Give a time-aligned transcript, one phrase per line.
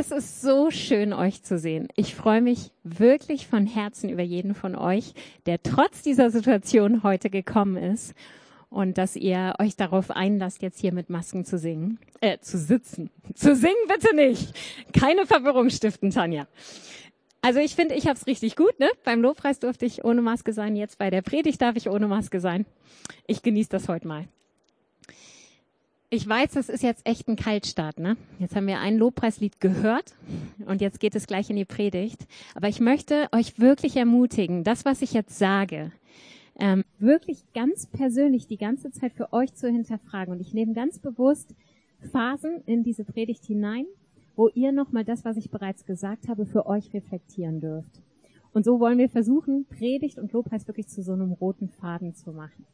[0.00, 1.88] Es ist so schön, euch zu sehen.
[1.96, 5.12] Ich freue mich wirklich von Herzen über jeden von euch,
[5.46, 8.14] der trotz dieser Situation heute gekommen ist
[8.70, 13.10] und dass ihr euch darauf einlasst, jetzt hier mit Masken zu singen, äh, zu sitzen.
[13.34, 14.54] Zu singen bitte nicht.
[14.92, 16.46] Keine Verwirrung stiften, Tanja.
[17.42, 18.78] Also ich finde, ich habe es richtig gut.
[18.78, 18.88] Ne?
[19.02, 20.76] Beim Lobpreis durfte ich ohne Maske sein.
[20.76, 22.66] Jetzt bei der Predigt darf ich ohne Maske sein.
[23.26, 24.28] Ich genieße das heute mal.
[26.10, 27.98] Ich weiß, das ist jetzt echt ein Kaltstart.
[27.98, 28.16] Ne?
[28.38, 30.14] Jetzt haben wir ein Lobpreislied gehört
[30.64, 32.26] und jetzt geht es gleich in die Predigt.
[32.54, 35.92] Aber ich möchte euch wirklich ermutigen, das, was ich jetzt sage,
[36.58, 40.32] ähm, wirklich ganz persönlich die ganze Zeit für euch zu hinterfragen.
[40.32, 41.54] Und ich nehme ganz bewusst
[42.10, 43.84] Phasen in diese Predigt hinein,
[44.34, 48.00] wo ihr nochmal das, was ich bereits gesagt habe, für euch reflektieren dürft.
[48.54, 52.32] Und so wollen wir versuchen, Predigt und Lobpreis wirklich zu so einem roten Faden zu
[52.32, 52.64] machen.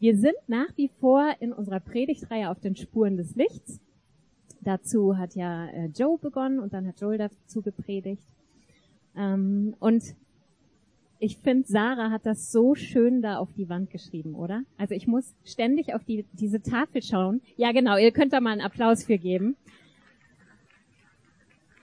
[0.00, 3.80] Wir sind nach wie vor in unserer Predigtreihe auf den Spuren des Lichts.
[4.62, 8.22] Dazu hat ja äh, Joe begonnen und dann hat Joel dazu gepredigt.
[9.14, 10.02] Ähm, und
[11.18, 14.62] ich finde, Sarah hat das so schön da auf die Wand geschrieben, oder?
[14.78, 17.42] Also ich muss ständig auf die, diese Tafel schauen.
[17.58, 19.54] Ja, genau, ihr könnt da mal einen Applaus für geben.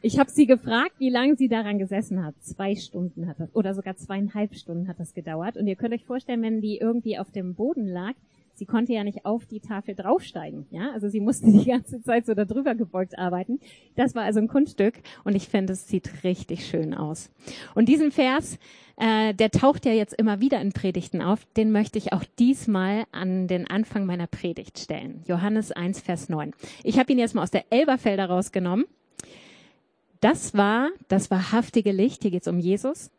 [0.08, 2.34] Ich habe sie gefragt, wie lange sie daran gesessen hat.
[2.40, 5.58] Zwei Stunden hat das, oder sogar zweieinhalb Stunden hat das gedauert.
[5.58, 8.14] Und ihr könnt euch vorstellen, wenn die irgendwie auf dem Boden lag,
[8.54, 12.26] sie konnte ja nicht auf die Tafel draufsteigen, ja, also sie musste die ganze Zeit
[12.26, 13.60] so darüber gebeugt arbeiten.
[13.98, 14.94] Das war also ein Kunststück
[15.26, 17.30] und ich finde, es sieht richtig schön aus.
[17.76, 18.60] Und diesen Vers,
[18.96, 23.04] äh, der taucht ja jetzt immer wieder in Predigten auf, den möchte ich auch diesmal
[23.12, 25.22] an den Anfang meiner Predigt stellen.
[25.28, 26.54] Johannes 1, Vers 9.
[26.86, 28.86] Ich habe ihn jetzt mal aus der Elberfelder rausgenommen.
[30.20, 33.12] Das war das wahrhaftige Licht, hier geht es um Jesus,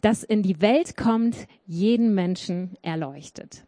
[0.00, 1.36] das in die Welt kommt,
[1.66, 3.64] jeden Menschen erleuchtet.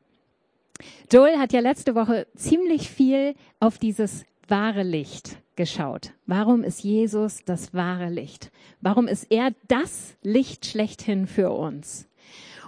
[1.11, 6.13] Joel hat ja letzte Woche ziemlich viel auf dieses wahre Licht geschaut.
[6.27, 8.51] Warum ist Jesus das wahre Licht?
[8.81, 12.07] Warum ist er das Licht schlechthin für uns?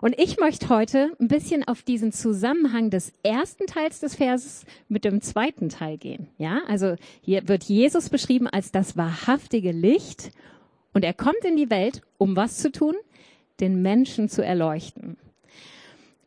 [0.01, 5.05] Und ich möchte heute ein bisschen auf diesen Zusammenhang des ersten Teils des Verses mit
[5.05, 6.29] dem zweiten Teil gehen.
[6.39, 10.31] Ja, also hier wird Jesus beschrieben als das wahrhaftige Licht
[10.93, 12.95] und er kommt in die Welt, um was zu tun?
[13.61, 15.17] Den Menschen zu erleuchten.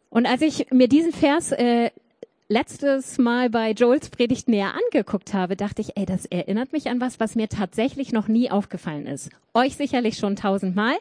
[0.09, 1.91] Und als ich mir diesen Vers äh,
[2.51, 6.99] letztes Mal bei Joels Predigt näher angeguckt habe, dachte ich, ey, das erinnert mich an
[6.99, 9.29] was, was mir tatsächlich noch nie aufgefallen ist.
[9.53, 10.95] Euch sicherlich schon tausendmal.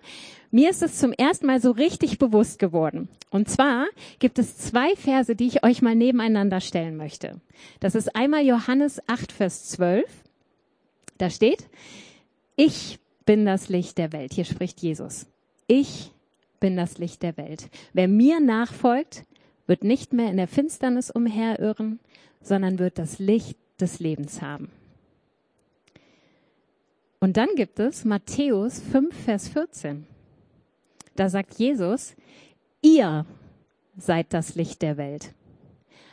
[0.53, 3.09] Mir ist es zum ersten Mal so richtig bewusst geworden.
[3.31, 3.87] Und zwar
[4.21, 7.41] gibt es zwei Verse, die ich euch mal nebeneinander stellen möchte.
[7.81, 10.05] Das ist einmal Johannes 8, Vers 12.
[11.19, 11.69] Da steht,
[12.55, 14.35] ich bin das Licht der Welt.
[14.35, 15.27] Hier spricht Jesus.
[15.67, 16.13] Ich
[16.61, 17.71] bin das Licht der Welt.
[17.93, 19.25] Wer mir nachfolgt,
[19.71, 22.01] wird nicht mehr in der Finsternis umherirren,
[22.43, 24.69] sondern wird das Licht des Lebens haben.
[27.21, 30.09] Und dann gibt es Matthäus 5, Vers 14.
[31.15, 32.17] Da sagt Jesus,
[32.83, 33.27] ihr
[33.97, 35.35] seid das Licht der Welt.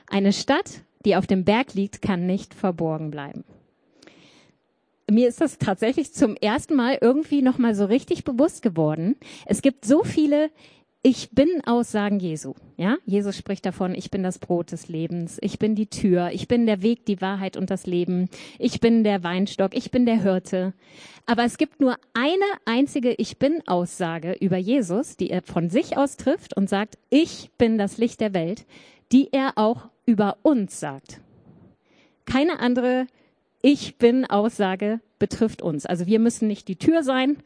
[0.05, 3.43] Eine Stadt, die auf dem Berg liegt, kann nicht verborgen bleiben
[5.09, 9.15] mir ist das tatsächlich zum ersten Mal irgendwie nochmal so richtig bewusst geworden.
[9.45, 10.49] Es gibt so viele
[11.07, 12.53] ich bin Aussagen Jesu.
[12.75, 16.49] Ja, Jesus spricht davon, ich bin das Brot des Lebens, ich bin die Tür, ich
[16.49, 18.29] bin der Weg, die Wahrheit und das Leben,
[18.59, 20.73] ich bin der Weinstock, ich bin der Hirte.
[21.25, 25.95] Aber es gibt nur eine einzige Ich bin Aussage über Jesus, die er von sich
[25.95, 28.65] aus trifft und sagt, ich bin das Licht der Welt,
[29.13, 31.21] die er auch über uns sagt.
[32.25, 33.07] Keine andere
[33.61, 35.85] ich bin Aussage betrifft uns.
[35.85, 37.37] Also wir müssen nicht die Tür sein,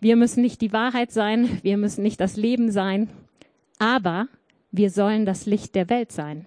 [0.00, 3.10] wir müssen nicht die Wahrheit sein, wir müssen nicht das Leben sein,
[3.78, 4.28] aber
[4.72, 6.46] wir sollen das Licht der Welt sein.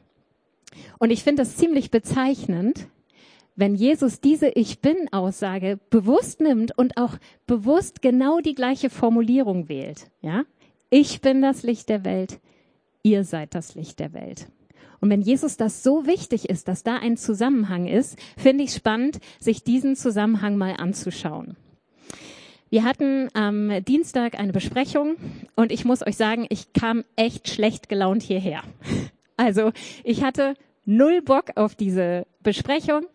[0.97, 2.87] Und ich finde das ziemlich bezeichnend,
[3.55, 9.69] wenn Jesus diese Ich bin Aussage bewusst nimmt und auch bewusst genau die gleiche Formulierung
[9.69, 10.09] wählt.
[10.21, 10.43] Ja?
[10.89, 12.39] Ich bin das Licht der Welt,
[13.03, 14.47] ihr seid das Licht der Welt.
[14.99, 19.19] Und wenn Jesus das so wichtig ist, dass da ein Zusammenhang ist, finde ich spannend,
[19.37, 21.57] sich diesen Zusammenhang mal anzuschauen.
[22.73, 25.17] Wir hatten am Dienstag eine Besprechung
[25.55, 28.63] und ich muss euch sagen, ich kam echt schlecht gelaunt hierher.
[29.37, 29.71] Also
[30.03, 30.55] ich hatte
[30.85, 33.05] null Bock auf diese Besprechung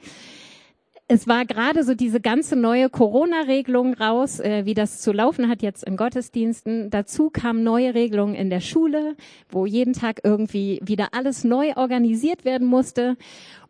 [1.10, 5.62] es war gerade so diese ganze neue Corona-Regelung raus, äh, wie das zu laufen hat
[5.62, 6.90] jetzt in Gottesdiensten.
[6.90, 9.16] Dazu kamen neue Regelungen in der Schule,
[9.48, 13.16] wo jeden Tag irgendwie wieder alles neu organisiert werden musste.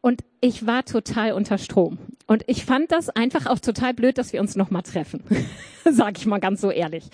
[0.00, 1.98] Und ich war total unter Strom.
[2.26, 5.22] Und ich fand das einfach auch total blöd, dass wir uns nochmal treffen.
[5.84, 7.04] Sag ich mal ganz so ehrlich.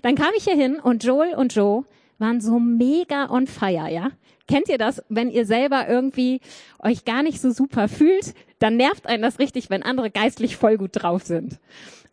[0.00, 1.84] Dann kam ich hier hin und Joel und Joe
[2.18, 4.10] waren so mega on fire, ja?
[4.46, 6.40] Kennt ihr das, wenn ihr selber irgendwie
[6.78, 10.76] euch gar nicht so super fühlt, dann nervt einen das richtig, wenn andere geistlich voll
[10.76, 11.58] gut drauf sind.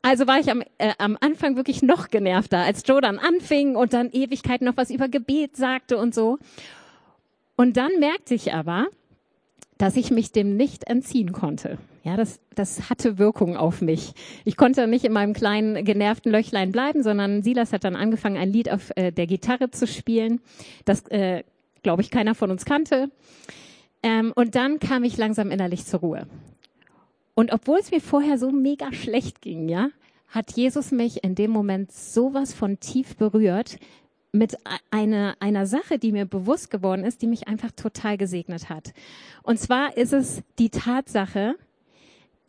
[0.01, 3.94] Also war ich am, äh, am Anfang wirklich noch genervter, als Joe dann anfing und
[3.94, 6.39] dann Ewigkeiten noch was über Gebet sagte und so.
[7.56, 8.88] Und dann merkte ich aber,
[9.77, 11.77] dass ich mich dem nicht entziehen konnte.
[12.03, 14.13] Ja, das, das hatte Wirkung auf mich.
[14.44, 18.51] Ich konnte nicht in meinem kleinen genervten Löchlein bleiben, sondern Silas hat dann angefangen, ein
[18.51, 20.42] Lied auf äh, der Gitarre zu spielen,
[20.86, 21.44] das, äh,
[21.83, 23.12] glaube ich, keiner von uns kannte.
[24.01, 26.27] Ähm, und dann kam ich langsam innerlich zur Ruhe.
[27.36, 29.89] Und obwohl es mir vorher so mega schlecht ging, ja,
[30.27, 33.77] hat Jesus mich in dem Moment sowas von tief berührt
[34.31, 34.57] mit
[34.89, 38.94] einer, einer Sache, die mir bewusst geworden ist, die mich einfach total gesegnet hat.
[39.44, 41.56] Und zwar ist es die Tatsache,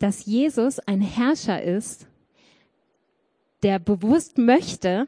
[0.03, 2.07] dass Jesus ein Herrscher ist,
[3.63, 5.07] der bewusst möchte,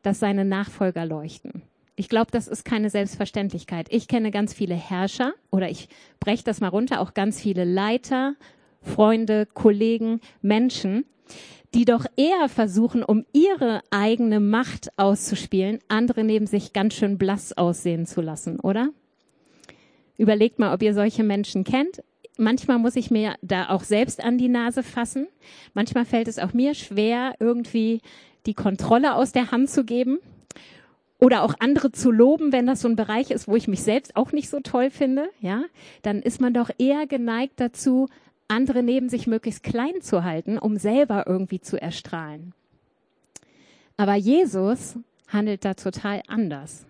[0.00, 1.60] dass seine Nachfolger leuchten.
[1.96, 3.88] Ich glaube, das ist keine Selbstverständlichkeit.
[3.90, 8.34] Ich kenne ganz viele Herrscher oder ich breche das mal runter, auch ganz viele Leiter,
[8.80, 11.04] Freunde, Kollegen, Menschen,
[11.74, 17.52] die doch eher versuchen, um ihre eigene Macht auszuspielen, andere neben sich ganz schön blass
[17.52, 18.88] aussehen zu lassen, oder?
[20.16, 22.02] Überlegt mal, ob ihr solche Menschen kennt.
[22.42, 25.28] Manchmal muss ich mir da auch selbst an die Nase fassen.
[25.74, 28.00] Manchmal fällt es auch mir schwer, irgendwie
[28.46, 30.18] die Kontrolle aus der Hand zu geben
[31.18, 34.16] oder auch andere zu loben, wenn das so ein Bereich ist, wo ich mich selbst
[34.16, 35.62] auch nicht so toll finde, ja,
[36.02, 38.08] dann ist man doch eher geneigt dazu,
[38.48, 42.54] andere neben sich möglichst klein zu halten, um selber irgendwie zu erstrahlen.
[43.96, 44.98] Aber Jesus
[45.28, 46.86] handelt da total anders.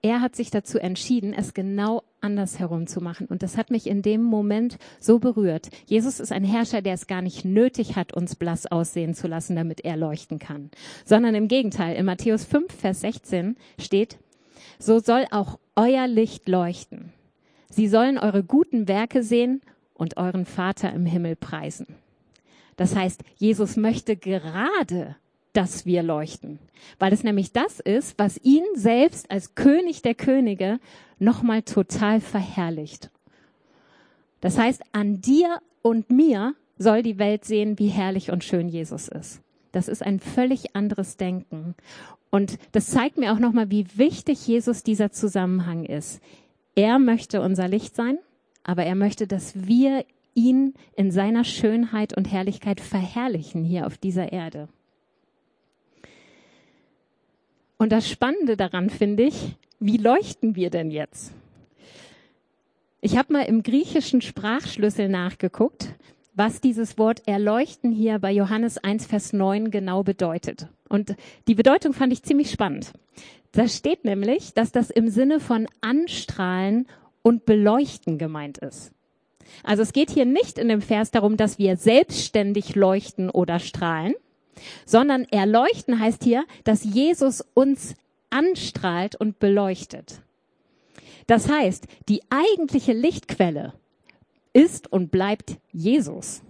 [0.00, 3.26] Er hat sich dazu entschieden, es genau andersherum zu machen.
[3.26, 5.68] Und das hat mich in dem Moment so berührt.
[5.86, 9.56] Jesus ist ein Herrscher, der es gar nicht nötig hat, uns blass aussehen zu lassen,
[9.56, 10.70] damit er leuchten kann.
[11.04, 14.18] Sondern im Gegenteil, in Matthäus 5, Vers 16 steht,
[14.78, 17.12] so soll auch euer Licht leuchten.
[17.68, 19.62] Sie sollen eure guten Werke sehen
[19.94, 21.86] und euren Vater im Himmel preisen.
[22.76, 25.16] Das heißt, Jesus möchte gerade,
[25.52, 26.58] dass wir leuchten,
[26.98, 30.78] weil es nämlich das ist, was ihn selbst als König der Könige
[31.18, 33.10] nochmal total verherrlicht.
[34.40, 39.08] Das heißt, an dir und mir soll die Welt sehen, wie herrlich und schön Jesus
[39.08, 39.40] ist.
[39.72, 41.74] Das ist ein völlig anderes Denken.
[42.30, 46.20] Und das zeigt mir auch nochmal, wie wichtig Jesus dieser Zusammenhang ist.
[46.74, 48.18] Er möchte unser Licht sein
[48.64, 54.32] aber er möchte, dass wir ihn in seiner Schönheit und Herrlichkeit verherrlichen hier auf dieser
[54.32, 54.68] Erde.
[57.82, 61.32] Und das Spannende daran finde ich, wie leuchten wir denn jetzt?
[63.00, 65.88] Ich habe mal im griechischen Sprachschlüssel nachgeguckt,
[66.32, 70.68] was dieses Wort erleuchten hier bei Johannes 1, Vers 9 genau bedeutet.
[70.88, 71.16] Und
[71.48, 72.92] die Bedeutung fand ich ziemlich spannend.
[73.50, 76.86] Da steht nämlich, dass das im Sinne von anstrahlen
[77.22, 78.92] und beleuchten gemeint ist.
[79.64, 84.14] Also es geht hier nicht in dem Vers darum, dass wir selbstständig leuchten oder strahlen,
[84.84, 87.94] sondern erleuchten heißt hier, dass Jesus uns
[88.30, 90.20] anstrahlt und beleuchtet.
[91.26, 93.74] Das heißt, die eigentliche Lichtquelle
[94.52, 96.42] ist und bleibt Jesus.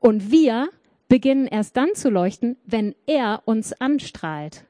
[0.00, 0.68] Und wir
[1.08, 4.64] beginnen erst dann zu leuchten, wenn er uns anstrahlt.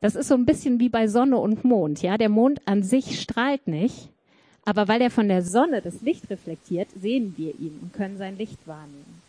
[0.00, 2.18] Das ist so ein bisschen wie bei Sonne und Mond, ja.
[2.18, 4.08] Der Mond an sich strahlt nicht,
[4.64, 8.36] aber weil er von der Sonne das Licht reflektiert, sehen wir ihn und können sein
[8.36, 9.22] Licht wahrnehmen.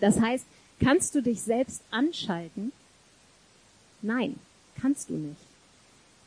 [0.00, 0.44] Das heißt,
[0.80, 2.72] kannst du dich selbst anschalten?
[4.02, 4.38] Nein,
[4.80, 5.40] kannst du nicht.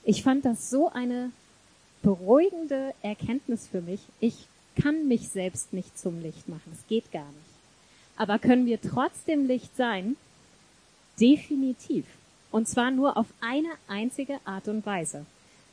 [0.04, 1.32] Ich fand das so eine
[2.02, 4.02] beruhigende Erkenntnis für mich.
[4.20, 4.48] Ich
[4.82, 6.72] kann mich selbst nicht zum Licht machen.
[6.74, 7.54] Es geht gar nicht.
[8.18, 10.16] Aber können wir trotzdem Licht sein?
[11.20, 12.06] Definitiv.
[12.52, 15.26] Und zwar nur auf eine einzige Art und Weise.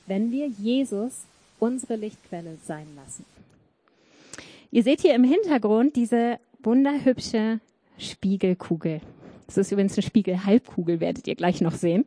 [0.06, 1.12] Wenn wir Jesus
[1.58, 3.24] unsere Lichtquelle sein lassen.
[4.72, 7.60] Ihr seht hier im Hintergrund diese wunderhübsche
[8.00, 9.00] Spiegelkugel.
[9.46, 12.04] Das ist übrigens eine Spiegelhalbkugel, werdet ihr gleich noch sehen.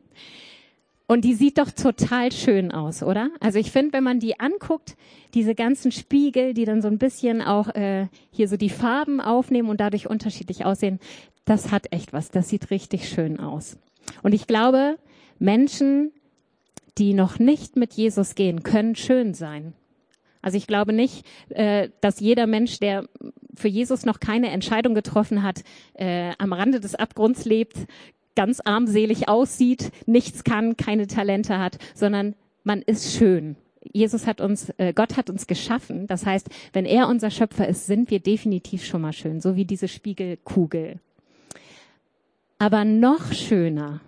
[1.06, 3.30] Und die sieht doch total schön aus, oder?
[3.40, 4.96] Also ich finde, wenn man die anguckt,
[5.34, 9.70] diese ganzen Spiegel, die dann so ein bisschen auch äh, hier so die Farben aufnehmen
[9.70, 11.00] und dadurch unterschiedlich aussehen,
[11.46, 12.32] das hat echt was.
[12.32, 13.78] Das sieht richtig schön aus.
[14.24, 14.98] Und ich glaube,
[15.40, 16.12] Menschen
[16.98, 19.74] die noch nicht mit Jesus gehen, können schön sein.
[20.44, 23.08] Also ich glaube nicht, äh, dass jeder Mensch, der
[23.56, 27.78] für Jesus noch keine Entscheidung getroffen hat, äh, am Rande des Abgrunds lebt,
[28.36, 33.56] ganz armselig aussieht, nichts kann, keine Talente hat, sondern man ist schön.
[33.94, 36.08] Jesus hat uns, äh, Gott hat uns geschaffen.
[36.08, 39.66] Das heißt, wenn er unser Schöpfer ist, sind wir definitiv schon mal schön, so wie
[39.66, 41.00] diese Spiegelkugel.
[42.60, 44.02] Aber noch schöner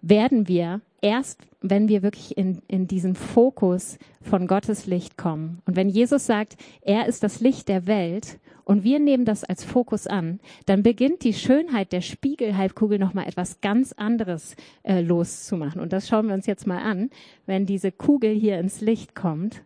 [0.00, 5.62] werden wir, erst, wenn wir wirklich in, in diesen Fokus von Gottes Licht kommen.
[5.66, 9.64] Und wenn Jesus sagt, er ist das Licht der Welt und wir nehmen das als
[9.64, 15.80] Fokus an, dann beginnt die Schönheit der Spiegelhalbkugel nochmal etwas ganz anderes äh, loszumachen.
[15.80, 17.10] Und das schauen wir uns jetzt mal an,
[17.46, 19.62] wenn diese Kugel hier ins Licht kommt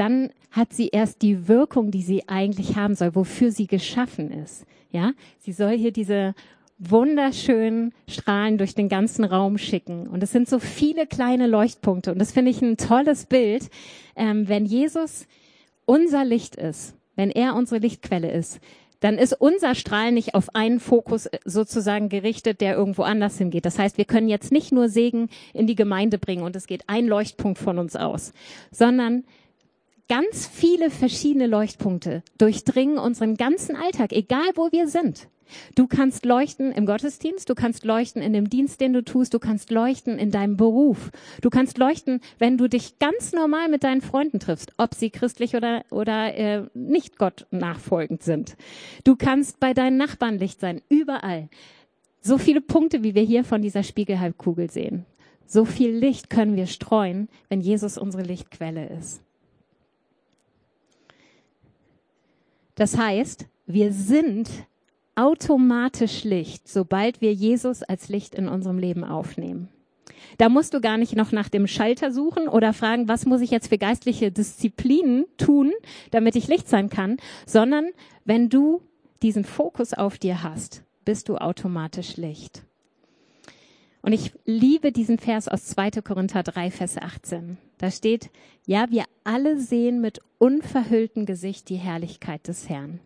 [0.00, 4.64] dann hat sie erst die Wirkung, die sie eigentlich haben soll, wofür sie geschaffen ist.
[4.90, 6.34] Ja, sie soll hier diese
[6.80, 10.08] wunderschönen Strahlen durch den ganzen Raum schicken.
[10.08, 12.10] Und es sind so viele kleine Leuchtpunkte.
[12.10, 13.68] Und das finde ich ein tolles Bild,
[14.16, 15.26] ähm, wenn Jesus
[15.84, 18.60] unser Licht ist, wenn er unsere Lichtquelle ist,
[19.00, 23.66] dann ist unser Strahl nicht auf einen Fokus äh, sozusagen gerichtet, der irgendwo anders hingeht.
[23.66, 26.84] Das heißt, wir können jetzt nicht nur Segen in die Gemeinde bringen und es geht
[26.86, 28.32] ein Leuchtpunkt von uns aus,
[28.70, 29.24] sondern
[30.08, 35.28] ganz viele verschiedene Leuchtpunkte durchdringen unseren ganzen Alltag, egal wo wir sind.
[35.74, 39.38] Du kannst leuchten im Gottesdienst, du kannst leuchten in dem Dienst, den du tust, du
[39.38, 44.00] kannst leuchten in deinem Beruf, du kannst leuchten, wenn du dich ganz normal mit deinen
[44.00, 48.56] Freunden triffst, ob sie christlich oder, oder äh, nicht Gott nachfolgend sind.
[49.04, 51.48] Du kannst bei deinen Nachbarn Licht sein, überall.
[52.20, 55.06] So viele Punkte, wie wir hier von dieser Spiegelhalbkugel sehen.
[55.46, 59.22] So viel Licht können wir streuen, wenn Jesus unsere Lichtquelle ist.
[62.76, 64.48] Das heißt, wir sind
[65.20, 69.68] automatisch Licht, sobald wir Jesus als Licht in unserem Leben aufnehmen.
[70.38, 73.50] Da musst du gar nicht noch nach dem Schalter suchen oder fragen, was muss ich
[73.50, 75.72] jetzt für geistliche Disziplinen tun,
[76.10, 77.90] damit ich Licht sein kann, sondern
[78.24, 78.80] wenn du
[79.22, 82.62] diesen Fokus auf dir hast, bist du automatisch Licht.
[84.00, 85.90] Und ich liebe diesen Vers aus 2.
[86.02, 87.58] Korinther 3, Vers 18.
[87.76, 88.30] Da steht,
[88.66, 93.00] ja, wir alle sehen mit unverhülltem Gesicht die Herrlichkeit des Herrn.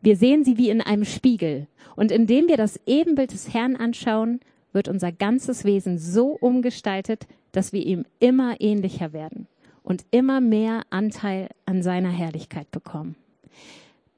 [0.00, 1.66] Wir sehen sie wie in einem Spiegel.
[1.96, 4.40] Und indem wir das Ebenbild des Herrn anschauen,
[4.72, 9.46] wird unser ganzes Wesen so umgestaltet, dass wir ihm immer ähnlicher werden
[9.82, 13.16] und immer mehr Anteil an seiner Herrlichkeit bekommen.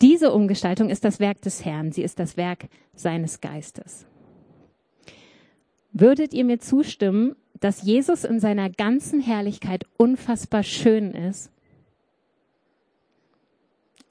[0.01, 1.93] Diese Umgestaltung ist das Werk des Herrn.
[1.93, 4.07] Sie ist das Werk seines Geistes.
[5.93, 11.51] Würdet ihr mir zustimmen, dass Jesus in seiner ganzen Herrlichkeit unfassbar schön ist?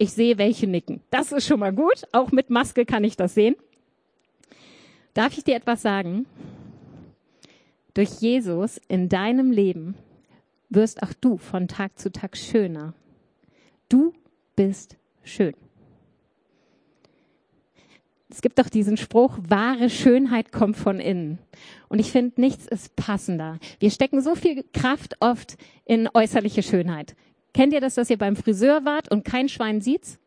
[0.01, 1.01] Ich sehe welche nicken.
[1.11, 2.07] Das ist schon mal gut.
[2.13, 3.55] Auch mit Maske kann ich das sehen.
[5.13, 6.25] Darf ich dir etwas sagen?
[7.93, 9.95] Durch Jesus in deinem Leben
[10.69, 12.93] wirst auch du von Tag zu Tag schöner.
[13.89, 14.13] Du
[14.55, 15.53] bist schön.
[18.29, 21.39] Es gibt doch diesen Spruch, wahre Schönheit kommt von innen.
[21.89, 23.59] Und ich finde, nichts ist passender.
[23.79, 27.15] Wir stecken so viel Kraft oft in äußerliche Schönheit.
[27.53, 30.19] Kennt ihr das, dass ihr beim Friseur wart und kein Schwein sieht's?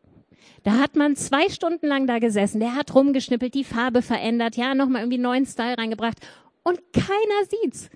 [0.63, 4.75] Da hat man zwei Stunden lang da gesessen, der hat rumgeschnippelt, die Farbe verändert, ja,
[4.75, 6.17] nochmal irgendwie neuen Style reingebracht
[6.63, 7.89] und keiner sieht's.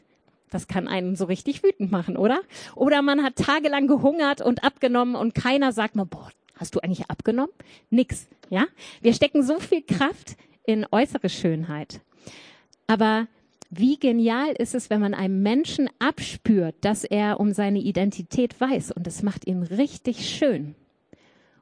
[0.49, 2.41] Das kann einen so richtig wütend machen, oder?
[2.75, 7.09] Oder man hat tagelang gehungert und abgenommen und keiner sagt mal, boah, Hast du eigentlich
[7.09, 7.53] abgenommen?
[7.89, 8.65] Nix, ja?
[9.01, 12.01] Wir stecken so viel Kraft in äußere Schönheit.
[12.87, 13.27] Aber
[13.69, 18.91] wie genial ist es, wenn man einem Menschen abspürt, dass er um seine Identität weiß
[18.91, 20.75] und es macht ihn richtig schön.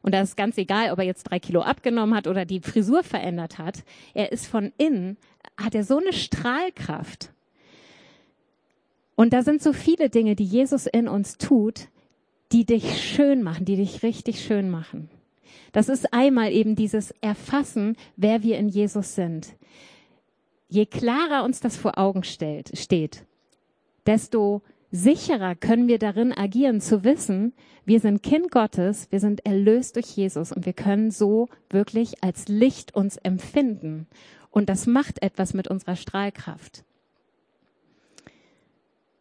[0.01, 3.01] Und da ist ganz egal, ob er jetzt drei Kilo abgenommen hat oder die Frisur
[3.01, 3.83] verändert hat.
[4.13, 5.17] Er ist von innen,
[5.57, 7.33] hat er so eine Strahlkraft.
[9.15, 11.87] Und da sind so viele Dinge, die Jesus in uns tut,
[12.51, 15.09] die dich schön machen, die dich richtig schön machen.
[15.71, 19.55] Das ist einmal eben dieses Erfassen, wer wir in Jesus sind.
[20.67, 23.25] Je klarer uns das vor Augen stellt, steht,
[24.05, 27.53] desto sicherer können wir darin agieren, zu wissen,
[27.85, 32.47] wir sind Kind Gottes, wir sind erlöst durch Jesus und wir können so wirklich als
[32.47, 34.07] Licht uns empfinden.
[34.49, 36.83] Und das macht etwas mit unserer Strahlkraft.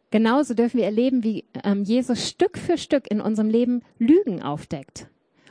[0.09, 5.09] Genauso dürfen wir erleben, wie ähm, Jesus Stück für Stück in unserem Leben Lügen aufdeckt.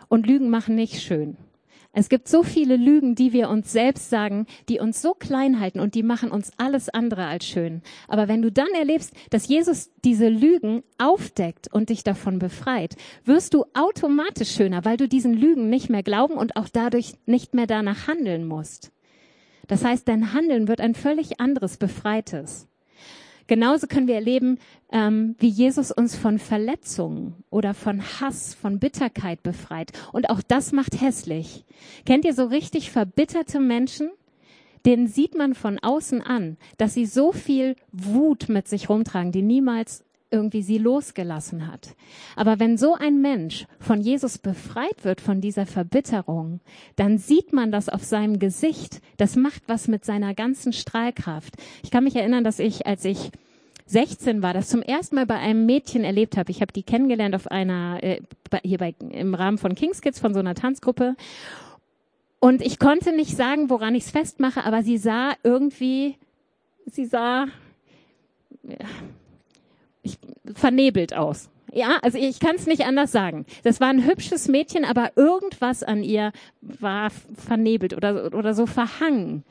[0.08, 1.36] Und Lügen machen nicht schön.
[1.96, 5.78] Es gibt so viele Lügen, die wir uns selbst sagen, die uns so klein halten
[5.78, 7.82] und die machen uns alles andere als schön.
[8.08, 13.54] Aber wenn du dann erlebst, dass Jesus diese Lügen aufdeckt und dich davon befreit, wirst
[13.54, 17.68] du automatisch schöner, weil du diesen Lügen nicht mehr glauben und auch dadurch nicht mehr
[17.68, 18.90] danach handeln musst.
[19.68, 22.66] Das heißt, dein Handeln wird ein völlig anderes, befreites.
[23.46, 24.58] Genauso können wir erleben,
[24.90, 29.92] ähm, wie Jesus uns von Verletzungen oder von Hass, von Bitterkeit befreit.
[30.12, 31.64] Und auch das macht hässlich.
[32.06, 34.10] Kennt ihr so richtig verbitterte Menschen?
[34.86, 39.42] Denen sieht man von außen an, dass sie so viel Wut mit sich rumtragen, die
[39.42, 41.94] niemals irgendwie sie losgelassen hat.
[42.34, 46.60] Aber wenn so ein Mensch von Jesus befreit wird von dieser Verbitterung,
[46.96, 49.00] dann sieht man das auf seinem Gesicht.
[49.16, 51.54] Das macht was mit seiner ganzen Strahlkraft.
[51.82, 53.30] Ich kann mich erinnern, dass ich, als ich
[53.86, 56.50] 16 war, das zum ersten Mal bei einem Mädchen erlebt habe.
[56.50, 58.20] Ich habe die kennengelernt auf einer, äh,
[58.62, 61.16] hier bei, im Rahmen von Kings Kids, von so einer Tanzgruppe.
[62.40, 66.16] Und ich konnte nicht sagen, woran ich es festmache, aber sie sah irgendwie,
[66.86, 67.46] sie sah
[70.04, 70.18] ich,
[70.54, 71.50] vernebelt aus.
[71.73, 73.46] Ja, also ich kann es nicht anders sagen.
[73.64, 79.42] Das war ein hübsches Mädchen, aber irgendwas an ihr war vernebelt oder, oder so verhangen.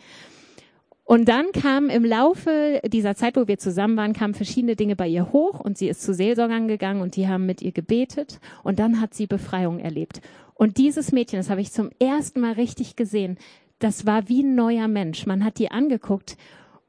[1.06, 5.08] Und dann kam im Laufe dieser Zeit, wo wir zusammen waren, kamen verschiedene Dinge bei
[5.08, 8.80] ihr hoch und sie ist zu Seelsorgern gegangen und die haben mit ihr gebetet und
[8.80, 10.22] dann hat sie Befreiung erlebt.
[10.54, 13.38] Und dieses Mädchen, das habe ich zum ersten Mal richtig gesehen,
[13.80, 15.26] das war wie ein neuer Mensch.
[15.26, 16.38] Man hat die angeguckt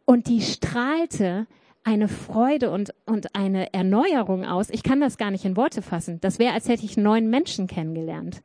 [0.04, 1.48] und die strahlte
[1.84, 4.70] eine Freude und, und eine Erneuerung aus.
[4.70, 6.18] Ich kann das gar nicht in Worte fassen.
[6.20, 8.42] Das wäre, als hätte ich neuen Menschen kennengelernt.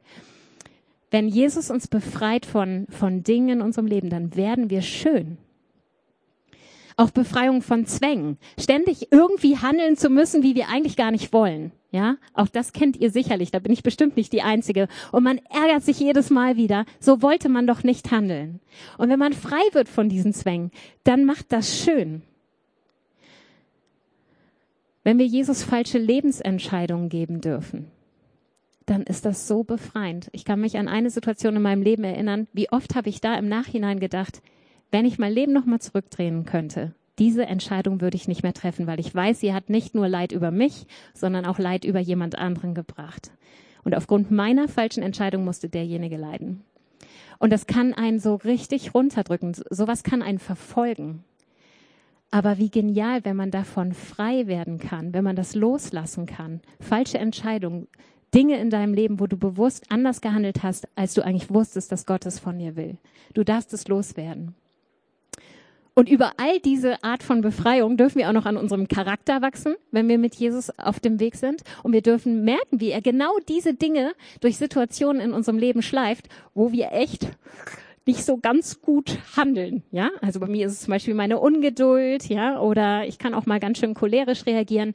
[1.10, 5.38] Wenn Jesus uns befreit von, von Dingen in unserem Leben, dann werden wir schön.
[6.98, 8.38] Auch Befreiung von Zwängen.
[8.60, 11.72] Ständig irgendwie handeln zu müssen, wie wir eigentlich gar nicht wollen.
[11.92, 13.50] Ja, auch das kennt ihr sicherlich.
[13.50, 14.88] Da bin ich bestimmt nicht die Einzige.
[15.12, 16.86] Und man ärgert sich jedes Mal wieder.
[17.00, 18.60] So wollte man doch nicht handeln.
[18.98, 20.72] Und wenn man frei wird von diesen Zwängen,
[21.06, 22.22] dann macht das schön.
[25.10, 27.88] Wenn wir Jesus falsche Lebensentscheidungen geben dürfen,
[28.86, 30.30] dann ist das so befreiend.
[30.34, 32.48] Ich kann mich an eine Situation in meinem Leben erinnern.
[32.54, 34.44] Wie oft habe ich da im Nachhinein gedacht,
[34.92, 39.00] wenn ich mein Leben nochmal zurückdrehen könnte, diese Entscheidung würde ich nicht mehr treffen, weil
[39.00, 40.86] ich weiß, sie hat nicht nur Leid über mich,
[41.16, 43.32] sondern auch Leid über jemand anderen gebracht.
[43.84, 46.62] Und aufgrund meiner falschen Entscheidung musste derjenige leiden.
[47.40, 49.56] Und das kann einen so richtig runterdrücken.
[49.72, 51.24] Sowas kann einen verfolgen.
[52.32, 56.62] Aber wie genial, wenn man davon frei werden kann, wenn man das loslassen kann.
[56.80, 57.88] Falsche Entscheidungen,
[58.34, 62.06] Dinge in deinem Leben, wo du bewusst anders gehandelt hast, als du eigentlich wusstest, dass
[62.06, 62.98] Gott es von dir will.
[63.34, 64.54] Du darfst es loswerden.
[65.96, 69.76] Und über all diese Art von Befreiung dürfen wir auch noch an unserem Charakter wachsen,
[69.92, 71.64] wenn wir mit Jesus auf dem Weg sind.
[71.84, 76.30] Und wir dürfen merken, wie er genau diese Dinge durch Situationen in unserem Leben schleift,
[76.54, 77.28] wo wir echt
[78.06, 80.10] nicht so ganz gut handeln, ja.
[80.22, 83.60] Also bei mir ist es zum Beispiel meine Ungeduld, ja, oder ich kann auch mal
[83.60, 84.94] ganz schön cholerisch reagieren.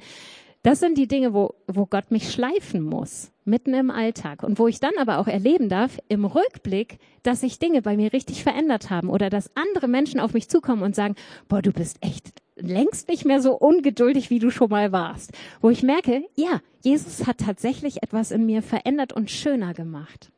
[0.62, 4.42] Das sind die Dinge, wo, wo Gott mich schleifen muss, mitten im Alltag.
[4.42, 8.14] Und wo ich dann aber auch erleben darf, im Rückblick, dass sich Dinge bei mir
[8.14, 11.16] richtig verändert haben oder dass andere Menschen auf mich zukommen und sagen,
[11.48, 15.32] boah, du bist echt längst nicht mehr so ungeduldig, wie du schon mal warst.
[15.60, 20.30] Wo ich merke, ja, Jesus hat tatsächlich etwas in mir verändert und schöner gemacht.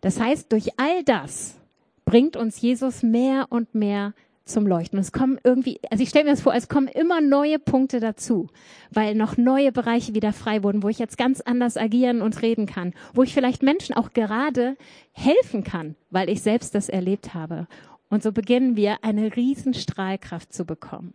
[0.00, 1.56] Das heißt, durch all das
[2.04, 4.98] bringt uns Jesus mehr und mehr zum Leuchten.
[4.98, 8.48] Es kommen irgendwie, also ich stelle mir das vor, es kommen immer neue Punkte dazu,
[8.90, 12.66] weil noch neue Bereiche wieder frei wurden, wo ich jetzt ganz anders agieren und reden
[12.66, 14.76] kann, wo ich vielleicht Menschen auch gerade
[15.12, 17.66] helfen kann, weil ich selbst das erlebt habe.
[18.08, 21.14] Und so beginnen wir eine riesen Strahlkraft zu bekommen.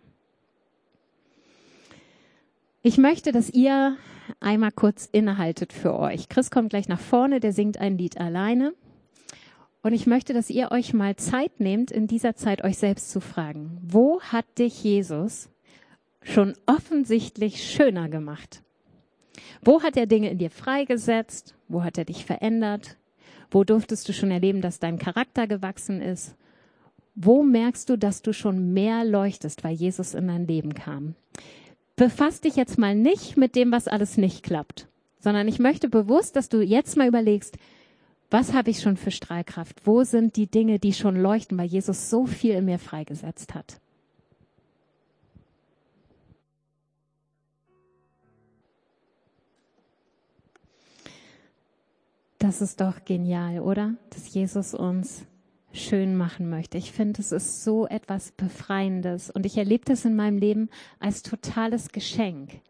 [2.87, 3.97] Ich möchte, dass ihr
[4.39, 6.29] einmal kurz innehaltet für euch.
[6.29, 8.75] Chris kommt gleich nach vorne, der singt ein Lied alleine.
[9.81, 13.21] Und ich möchte, dass ihr euch mal Zeit nehmt, in dieser Zeit euch selbst zu
[13.21, 15.49] fragen, wo hat dich Jesus
[16.21, 18.61] schon offensichtlich schöner gemacht?
[19.63, 21.55] Wo hat er Dinge in dir freigesetzt?
[21.67, 22.97] Wo hat er dich verändert?
[23.49, 26.35] Wo durftest du schon erleben, dass dein Charakter gewachsen ist?
[27.15, 31.15] Wo merkst du, dass du schon mehr leuchtest, weil Jesus in dein Leben kam?
[31.95, 34.87] Befass dich jetzt mal nicht mit dem, was alles nicht klappt,
[35.19, 37.57] sondern ich möchte bewusst, dass du jetzt mal überlegst,
[38.29, 39.85] was habe ich schon für Strahlkraft?
[39.85, 43.79] Wo sind die Dinge, die schon leuchten, weil Jesus so viel in mir freigesetzt hat?
[52.39, 53.95] Das ist doch genial, oder?
[54.09, 55.25] Dass Jesus uns
[55.75, 56.77] schön machen möchte.
[56.77, 61.21] Ich finde, es ist so etwas Befreiendes und ich erlebe das in meinem Leben als
[61.21, 62.61] totales Geschenk.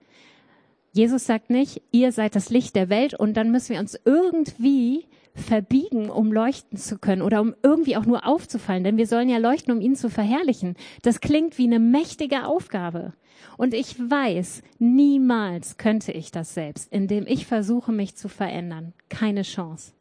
[0.91, 5.05] Jesus sagt nicht, ihr seid das Licht der Welt und dann müssen wir uns irgendwie
[5.33, 9.37] verbiegen, um leuchten zu können oder um irgendwie auch nur aufzufallen, denn wir sollen ja
[9.37, 10.75] leuchten, um ihn zu verherrlichen.
[11.01, 13.13] Das klingt wie eine mächtige Aufgabe.
[13.57, 18.93] Und ich weiß, niemals könnte ich das selbst, indem ich versuche, mich zu verändern.
[19.09, 19.94] Keine Chance.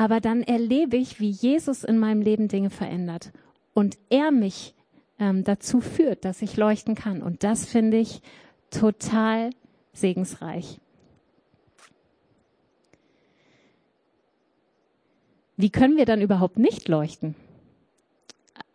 [0.00, 3.32] Aber dann erlebe ich, wie Jesus in meinem Leben Dinge verändert
[3.74, 4.72] und er mich
[5.18, 7.20] ähm, dazu führt, dass ich leuchten kann.
[7.20, 8.22] Und das finde ich
[8.70, 9.50] total
[9.92, 10.80] segensreich.
[15.58, 17.34] Wie können wir dann überhaupt nicht leuchten?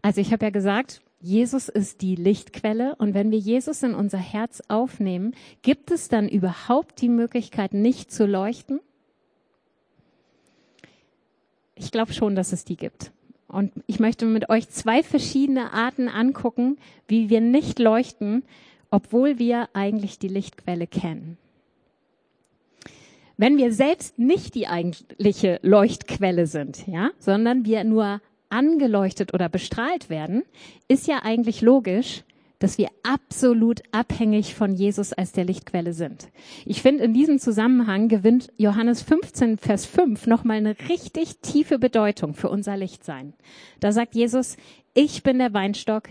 [0.03, 4.19] Also ich habe ja gesagt, Jesus ist die Lichtquelle und wenn wir Jesus in unser
[4.19, 5.33] Herz aufnehmen,
[5.63, 8.79] gibt es dann überhaupt die Möglichkeit, nicht zu leuchten?
[11.75, 13.11] Ich glaube schon, dass es die gibt.
[13.47, 18.43] Und ich möchte mit euch zwei verschiedene Arten angucken, wie wir nicht leuchten,
[18.89, 21.37] obwohl wir eigentlich die Lichtquelle kennen.
[23.37, 30.09] Wenn wir selbst nicht die eigentliche Leuchtquelle sind, ja, sondern wir nur angeleuchtet oder bestrahlt
[30.09, 30.43] werden,
[30.87, 32.23] ist ja eigentlich logisch,
[32.65, 36.29] dass wir absolut abhängig von Jesus als der Lichtquelle sind.
[36.65, 42.33] Ich finde, in diesem Zusammenhang gewinnt Johannes 15, Vers 5 nochmal eine richtig tiefe Bedeutung
[42.33, 43.33] für unser Lichtsein.
[43.81, 44.57] Da sagt Jesus,
[44.95, 46.09] ich bin der Weinstock,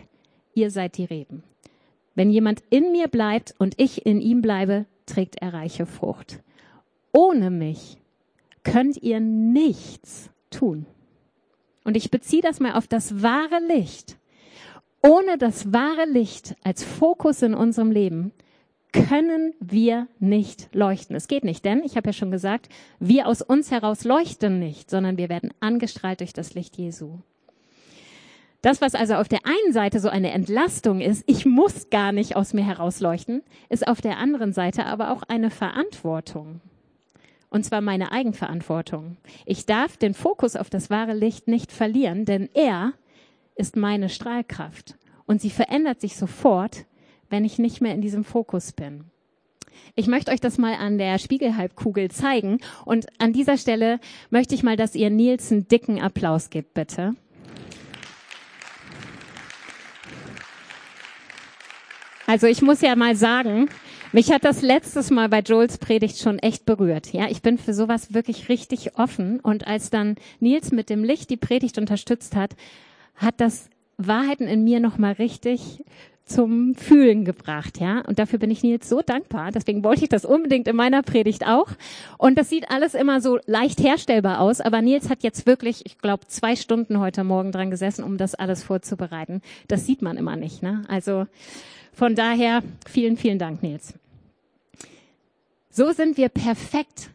[0.55, 1.43] ihr seid die Reben.
[2.14, 6.40] Wenn jemand in mir bleibt und ich in ihm bleibe, trägt er reiche Frucht.
[7.11, 7.99] Ohne mich
[8.62, 10.87] könnt ihr nichts tun.
[11.83, 14.19] Und ich beziehe das mal auf das wahre Licht.
[15.07, 18.33] Ohne das wahre Licht als Fokus in unserem Leben
[18.90, 21.14] können wir nicht leuchten.
[21.14, 24.88] Es geht nicht, denn ich habe ja schon gesagt, wir aus uns heraus leuchten nicht,
[24.88, 27.19] sondern wir werden angestrahlt durch das Licht Jesu.
[28.62, 32.35] Das, was also auf der einen Seite so eine Entlastung ist, ich muss gar nicht
[32.35, 36.62] aus mir herausleuchten, ist auf der anderen Seite aber auch eine Verantwortung.
[37.51, 39.19] Und zwar meine Eigenverantwortung.
[39.45, 42.95] Ich darf den Fokus auf das wahre Licht nicht verlieren, denn er
[43.55, 44.97] ist meine Strahlkraft.
[45.27, 46.85] Und sie verändert sich sofort,
[47.31, 49.05] wenn ich nicht mehr in diesem Fokus bin.
[49.97, 52.59] Ich möchte euch das mal an der Spiegelhalbkugel zeigen.
[52.85, 57.14] Und an dieser Stelle möchte ich mal, dass ihr Nils einen dicken Applaus gebt, bitte.
[62.27, 63.69] Also ich muss ja mal sagen,
[64.12, 67.12] mich hat das letztes Mal bei Joels Predigt schon echt berührt.
[67.12, 69.40] Ja, ich bin für sowas wirklich richtig offen.
[69.40, 72.55] Und als dann Nils mit dem Licht die Predigt unterstützt hat,
[73.16, 75.85] hat das Wahrheiten in mir nochmal richtig
[76.24, 78.00] zum Fühlen gebracht, ja.
[78.00, 79.50] Und dafür bin ich Nils so dankbar.
[79.53, 81.68] Deswegen wollte ich das unbedingt in meiner Predigt auch.
[82.16, 84.61] Und das sieht alles immer so leicht herstellbar aus.
[84.61, 88.35] Aber Nils hat jetzt wirklich, ich glaube, zwei Stunden heute Morgen dran gesessen, um das
[88.35, 89.42] alles vorzubereiten.
[89.68, 90.83] Das sieht man immer nicht, ne?
[90.88, 91.27] Also,
[91.92, 93.94] von daher vielen, vielen Dank, Nils.
[95.70, 97.11] So sind wir perfekt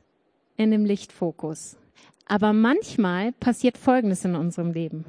[0.55, 1.77] in dem Lichtfokus.
[2.27, 5.05] Aber manchmal passiert Folgendes in unserem Leben.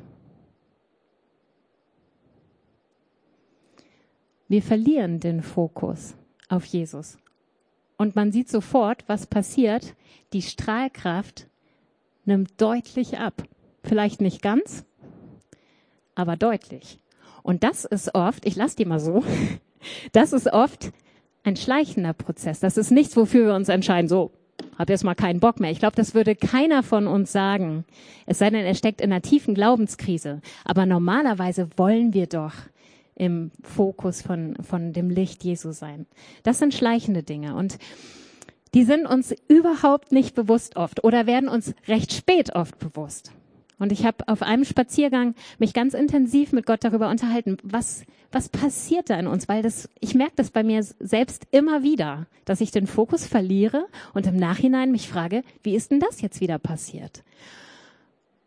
[4.50, 6.16] Wir verlieren den Fokus
[6.48, 7.18] auf Jesus.
[7.96, 9.94] Und man sieht sofort, was passiert.
[10.32, 11.46] Die Strahlkraft
[12.24, 13.44] nimmt deutlich ab.
[13.84, 14.84] Vielleicht nicht ganz,
[16.16, 16.98] aber deutlich.
[17.44, 19.22] Und das ist oft, ich lasse die mal so,
[20.12, 20.90] das ist oft
[21.44, 22.58] ein schleichender Prozess.
[22.58, 24.32] Das ist nichts, wofür wir uns entscheiden, so,
[24.76, 25.70] hab jetzt mal keinen Bock mehr.
[25.70, 27.84] Ich glaube, das würde keiner von uns sagen.
[28.26, 30.40] Es sei denn, er steckt in einer tiefen Glaubenskrise.
[30.64, 32.54] Aber normalerweise wollen wir doch
[33.14, 36.07] im Fokus von, von dem Licht Jesu sein.
[36.42, 37.79] Das sind schleichende Dinge und
[38.75, 43.33] die sind uns überhaupt nicht bewusst oft oder werden uns recht spät oft bewusst.
[43.81, 48.51] Und ich habe auf einem Spaziergang mich ganz intensiv mit Gott darüber unterhalten, was, was
[48.51, 52.61] passiert da in uns, weil das, ich merke das bei mir selbst immer wieder, dass
[52.61, 56.59] ich den Fokus verliere und im Nachhinein mich frage, wie ist denn das jetzt wieder
[56.59, 57.25] passiert?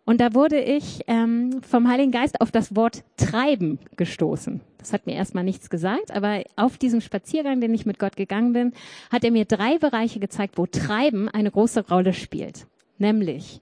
[0.06, 4.60] Und da wurde ich ähm, vom Heiligen Geist auf das Wort treiben gestoßen.
[4.78, 8.52] Das hat mir erstmal nichts gesagt, aber auf diesem Spaziergang, den ich mit Gott gegangen
[8.52, 8.74] bin,
[9.12, 12.68] hat er mir drei Bereiche gezeigt, wo Treiben eine große Rolle spielt.
[12.98, 13.62] Nämlich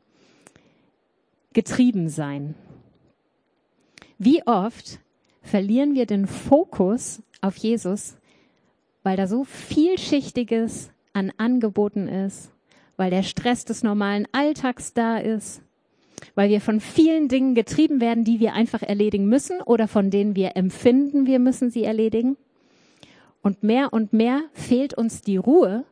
[1.53, 2.55] getrieben sein.
[4.17, 4.99] Wie oft
[5.41, 8.17] verlieren wir den Fokus auf Jesus,
[9.03, 12.51] weil da so vielschichtiges an Angeboten ist,
[12.97, 15.61] weil der Stress des normalen Alltags da ist,
[16.35, 20.35] weil wir von vielen Dingen getrieben werden, die wir einfach erledigen müssen oder von denen
[20.35, 22.37] wir empfinden, wir müssen sie erledigen.
[23.41, 25.83] Und mehr und mehr fehlt uns die Ruhe,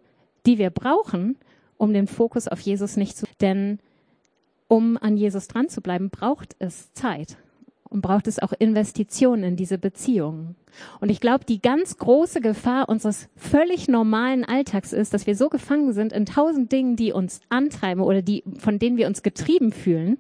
[0.46, 1.38] die wir brauchen,
[1.78, 3.26] um den Fokus auf Jesus nicht zu.
[3.42, 3.80] Denn
[4.68, 7.38] um an Jesus dran zu bleiben, braucht es Zeit
[7.90, 10.56] und braucht es auch Investitionen in diese Beziehungen.
[11.00, 15.50] Und ich glaube, die ganz große Gefahr unseres völlig normalen Alltags ist, dass wir so
[15.50, 19.72] gefangen sind in tausend Dingen, die uns antreiben oder die, von denen wir uns getrieben
[19.72, 20.18] fühlen,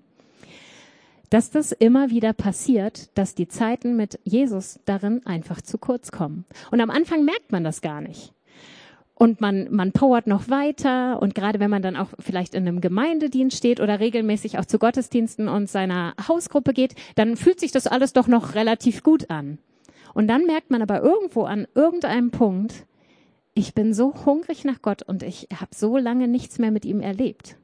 [1.29, 6.45] dass das immer wieder passiert, dass die Zeiten mit Jesus darin einfach zu kurz kommen.
[6.71, 8.33] Und am Anfang merkt man das gar nicht
[9.19, 12.79] und man, man powert noch weiter und gerade wenn man dann auch vielleicht in einem
[12.79, 17.85] Gemeindedienst steht oder regelmäßig auch zu Gottesdiensten und seiner Hausgruppe geht, dann fühlt sich das
[17.85, 19.57] alles doch noch relativ gut an.
[20.13, 22.85] Und dann merkt man aber irgendwo an irgendeinem Punkt,
[23.53, 27.01] ich bin so hungrig nach Gott und ich habe so lange nichts mehr mit ihm
[27.01, 27.57] erlebt.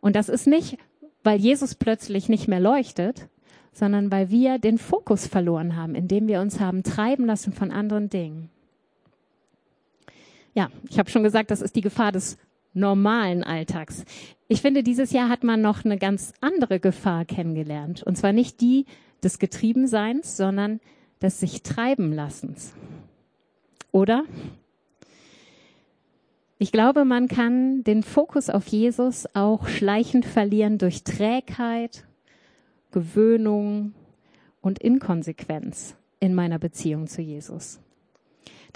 [0.00, 0.78] Und das ist nicht,
[1.22, 3.28] weil Jesus plötzlich nicht mehr leuchtet,
[3.72, 8.08] sondern weil wir den Fokus verloren haben, indem wir uns haben treiben lassen von anderen
[8.08, 8.48] Dingen.
[10.56, 12.38] Ja, ich habe schon gesagt, das ist die Gefahr des
[12.72, 14.06] normalen Alltags.
[14.48, 18.02] Ich finde, dieses Jahr hat man noch eine ganz andere Gefahr kennengelernt.
[18.02, 18.86] Und zwar nicht die
[19.22, 20.80] des Getriebenseins, sondern
[21.20, 22.74] des sich treiben lassens.
[23.92, 24.24] Oder?
[26.56, 32.06] Ich glaube, man kann den Fokus auf Jesus auch schleichend verlieren durch Trägheit,
[32.92, 33.92] Gewöhnung
[34.62, 37.78] und Inkonsequenz in meiner Beziehung zu Jesus.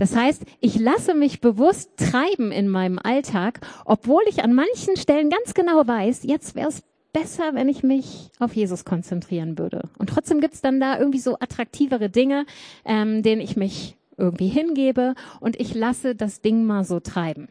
[0.01, 5.29] Das heißt, ich lasse mich bewusst treiben in meinem Alltag, obwohl ich an manchen Stellen
[5.29, 6.83] ganz genau weiß, jetzt wäre es
[7.13, 9.91] besser, wenn ich mich auf Jesus konzentrieren würde.
[9.99, 12.47] Und trotzdem gibt's dann da irgendwie so attraktivere Dinge,
[12.87, 17.49] ähm, denen ich mich irgendwie hingebe und ich lasse das Ding mal so treiben.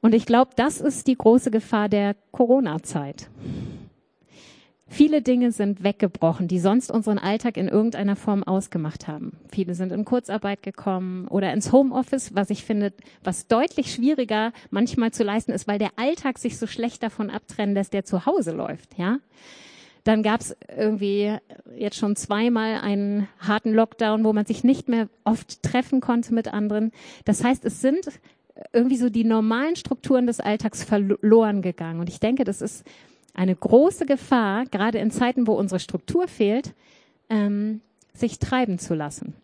[0.00, 3.28] Und ich glaube, das ist die große Gefahr der Corona-Zeit.
[4.88, 9.32] Viele Dinge sind weggebrochen, die sonst unseren Alltag in irgendeiner Form ausgemacht haben.
[9.50, 12.92] Viele sind in Kurzarbeit gekommen oder ins Homeoffice, was ich finde,
[13.24, 17.74] was deutlich schwieriger manchmal zu leisten ist, weil der Alltag sich so schlecht davon abtrennen
[17.74, 19.18] lässt, der zu Hause läuft, ja.
[20.04, 21.36] Dann gab es irgendwie
[21.76, 26.46] jetzt schon zweimal einen harten Lockdown, wo man sich nicht mehr oft treffen konnte mit
[26.46, 26.92] anderen.
[27.24, 28.06] Das heißt, es sind
[28.72, 31.98] irgendwie so die normalen Strukturen des Alltags verloren gegangen.
[31.98, 32.86] Und ich denke, das ist
[33.36, 36.74] eine große Gefahr, gerade in Zeiten, wo unsere Struktur fehlt,
[37.28, 37.80] ähm,
[38.14, 39.34] sich treiben zu lassen.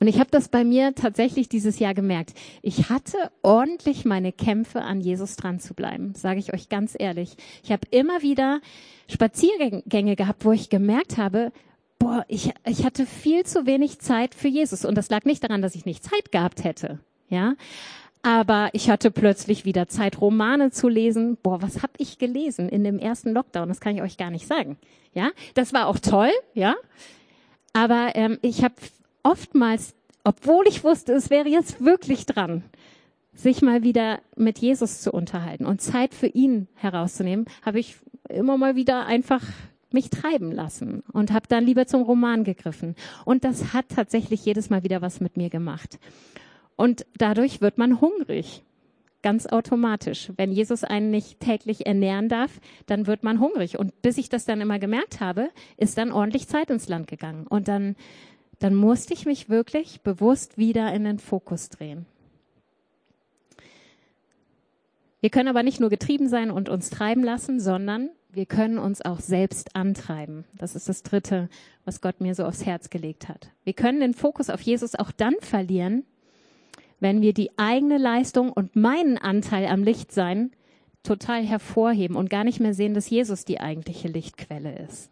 [0.00, 2.34] Und ich habe das bei mir tatsächlich dieses Jahr gemerkt.
[2.62, 7.36] Ich hatte ordentlich meine Kämpfe, an Jesus dran zu bleiben, sage ich euch ganz ehrlich.
[7.62, 8.60] Ich habe immer wieder
[9.08, 11.52] Spaziergänge gehabt, wo ich gemerkt habe,
[11.98, 14.84] boah, ich, ich hatte viel zu wenig Zeit für Jesus.
[14.84, 16.98] Und das lag nicht daran, dass ich nicht Zeit gehabt hätte.
[17.30, 17.54] Ja,
[18.24, 21.36] aber ich hatte plötzlich wieder Zeit, Romane zu lesen.
[21.42, 23.68] Boah, was hab ich gelesen in dem ersten Lockdown?
[23.68, 24.78] Das kann ich euch gar nicht sagen.
[25.12, 26.74] Ja, das war auch toll, ja.
[27.74, 28.74] Aber ähm, ich habe
[29.22, 32.64] oftmals, obwohl ich wusste, es wäre jetzt wirklich dran,
[33.34, 37.96] sich mal wieder mit Jesus zu unterhalten und Zeit für ihn herauszunehmen, habe ich
[38.30, 39.42] immer mal wieder einfach
[39.90, 42.96] mich treiben lassen und habe dann lieber zum Roman gegriffen.
[43.26, 45.98] Und das hat tatsächlich jedes Mal wieder was mit mir gemacht.
[46.76, 48.62] Und dadurch wird man hungrig.
[49.22, 50.30] Ganz automatisch.
[50.36, 53.78] Wenn Jesus einen nicht täglich ernähren darf, dann wird man hungrig.
[53.78, 57.46] Und bis ich das dann immer gemerkt habe, ist dann ordentlich Zeit ins Land gegangen.
[57.46, 57.96] Und dann,
[58.58, 62.04] dann musste ich mich wirklich bewusst wieder in den Fokus drehen.
[65.20, 69.00] Wir können aber nicht nur getrieben sein und uns treiben lassen, sondern wir können uns
[69.00, 70.44] auch selbst antreiben.
[70.58, 71.48] Das ist das Dritte,
[71.86, 73.50] was Gott mir so aufs Herz gelegt hat.
[73.62, 76.04] Wir können den Fokus auf Jesus auch dann verlieren,
[77.04, 80.52] wenn wir die eigene Leistung und meinen Anteil am Lichtsein
[81.02, 85.10] total hervorheben und gar nicht mehr sehen, dass Jesus die eigentliche Lichtquelle ist.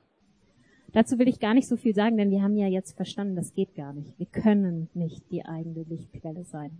[0.94, 3.52] Dazu will ich gar nicht so viel sagen, denn wir haben ja jetzt verstanden, das
[3.52, 4.18] geht gar nicht.
[4.18, 6.70] Wir können nicht die eigene Lichtquelle sein.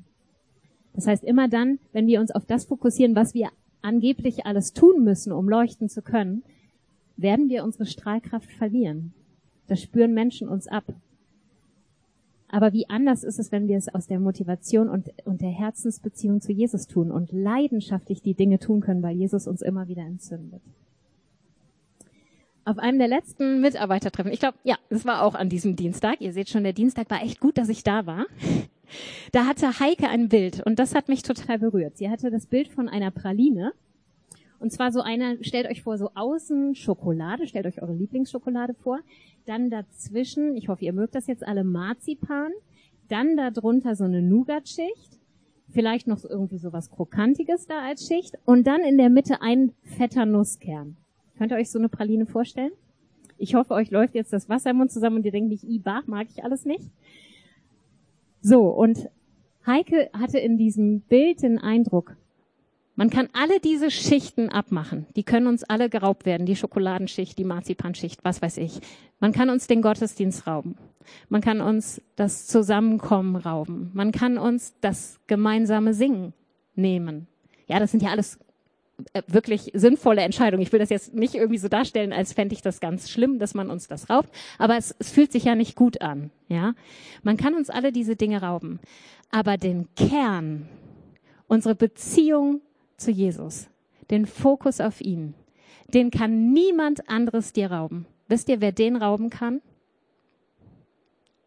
[0.95, 3.51] Das heißt, immer dann, wenn wir uns auf das fokussieren, was wir
[3.83, 6.43] angeblich alles tun müssen, um leuchten zu können,
[7.19, 9.13] werden wir unsere Strahlkraft verlieren.
[9.67, 10.85] Das spüren Menschen uns ab.
[12.53, 16.43] Aber wie anders ist es, wenn wir es aus der Motivation und, und der Herzensbeziehung
[16.43, 20.61] zu Jesus tun und leidenschaftlich die Dinge tun können, weil Jesus uns immer wieder entzündet.
[22.67, 26.21] Auf einem der letzten Mitarbeitertreffen, ich glaube, ja, das war auch an diesem Dienstag.
[26.21, 28.27] Ihr seht schon, der Dienstag war echt gut, dass ich da war.
[29.33, 31.97] Da hatte Heike ein Bild und das hat mich total berührt.
[31.97, 33.73] Sie hatte das Bild von einer Praline.
[34.63, 39.01] Und zwar so einer, stellt euch vor, so außen Schokolade, stellt euch eure Lieblingsschokolade vor.
[39.45, 42.53] Dann dazwischen, ich hoffe, ihr mögt das jetzt alle, Marzipan.
[43.09, 45.19] Dann darunter so eine Nougat-Schicht.
[45.73, 48.39] Vielleicht noch irgendwie so was Krokantiges da als Schicht.
[48.45, 50.97] Und dann in der Mitte ein fetter Nusskern.
[51.37, 52.71] Könnt ihr euch so eine Praline vorstellen?
[53.39, 55.81] Ich hoffe, euch läuft jetzt das Wasser im Mund zusammen und ihr denkt nicht, i,
[55.81, 56.89] bah, mag ich alles nicht.
[58.43, 59.09] So, und
[59.67, 62.17] Heike hatte in diesem Bild den Eindruck,
[62.95, 65.07] man kann alle diese Schichten abmachen.
[65.17, 66.47] Die können uns alle geraubt werden.
[66.47, 68.81] Die Schokoladenschicht, die Marzipanschicht, was weiß ich.
[69.19, 70.77] Man kann uns den Gottesdienst rauben.
[71.29, 73.91] Man kann uns das Zusammenkommen rauben.
[73.95, 76.35] Man kann uns das gemeinsame Singen
[76.75, 77.27] nehmen.
[77.67, 78.39] Ja, das sind ja alles
[79.15, 80.63] äh, wirklich sinnvolle Entscheidungen.
[80.63, 83.55] Ich will das jetzt nicht irgendwie so darstellen, als fände ich das ganz schlimm, dass
[83.55, 84.29] man uns das raubt.
[84.59, 86.31] Aber es, es fühlt sich ja nicht gut an.
[86.49, 86.75] Ja,
[87.23, 88.81] man kann uns alle diese Dinge rauben.
[89.31, 90.69] Aber den Kern,
[91.47, 92.61] unsere Beziehung
[93.03, 93.69] zu Jesus,
[94.11, 95.35] den Fokus auf ihn,
[95.93, 98.07] den kann niemand anderes dir rauben.
[98.29, 99.61] Wisst ihr, wer den rauben kann?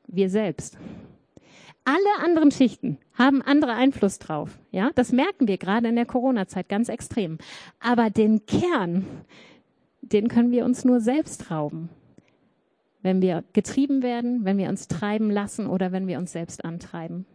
[0.07, 0.77] Wir selbst.
[1.83, 4.57] Alle anderen Schichten haben andere Einfluss drauf.
[4.71, 7.37] Ja, das merken wir gerade in der Corona-Zeit ganz extrem.
[7.79, 9.05] Aber den Kern,
[10.01, 11.89] den können wir uns nur selbst rauben.
[13.03, 17.27] Wenn wir getrieben werden, wenn wir uns treiben lassen oder wenn wir uns selbst antreiben.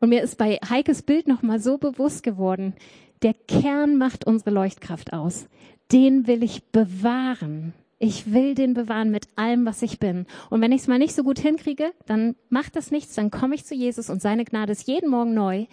[0.00, 2.74] Und mir ist bei Heikes Bild nochmal so bewusst geworden,
[3.22, 5.48] der Kern macht unsere Leuchtkraft aus.
[5.92, 7.72] Den will ich bewahren.
[7.98, 10.26] Ich will den bewahren mit allem, was ich bin.
[10.50, 13.54] Und wenn ich es mal nicht so gut hinkriege, dann macht das nichts, dann komme
[13.54, 15.66] ich zu Jesus und seine Gnade ist jeden Morgen neu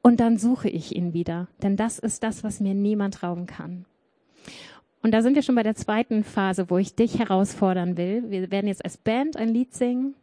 [0.00, 1.48] und dann suche ich ihn wieder.
[1.62, 3.84] Denn das ist das, was mir niemand rauben kann.
[5.02, 8.30] Und da sind wir schon bei der zweiten Phase, wo ich dich herausfordern will.
[8.30, 10.14] Wir werden jetzt als Band ein Lied singen.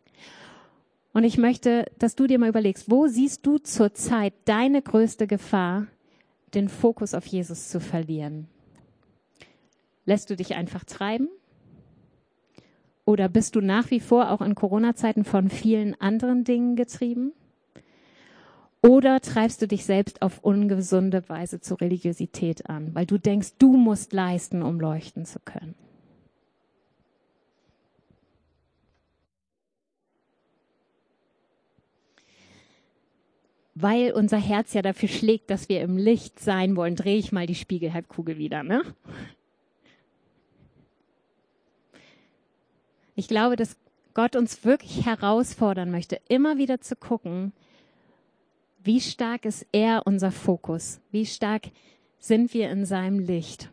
[1.13, 5.86] Und ich möchte, dass du dir mal überlegst, wo siehst du zurzeit deine größte Gefahr,
[6.56, 8.47] den Fokus auf Jesus zu verlieren?
[10.06, 11.30] Lässt du dich einfach treiben?
[13.06, 17.34] Oder bist du nach wie vor auch in Corona-Zeiten von vielen anderen Dingen getrieben?
[18.82, 23.78] Oder treibst du dich selbst auf ungesunde Weise zur Religiosität an, weil du denkst, du
[23.78, 25.76] musst leisten, um leuchten zu können?
[33.75, 37.47] Weil unser Herz ja dafür schlägt, dass wir im Licht sein wollen, drehe ich mal
[37.47, 38.83] die Spiegelhalbkugel wieder, ne?
[43.15, 43.77] Ich glaube, dass
[44.13, 47.51] Gott uns wirklich herausfordern möchte, immer wieder zu gucken,
[48.83, 50.99] wie stark ist er unser Fokus?
[51.12, 51.69] Wie stark
[52.19, 53.71] sind wir in seinem Licht?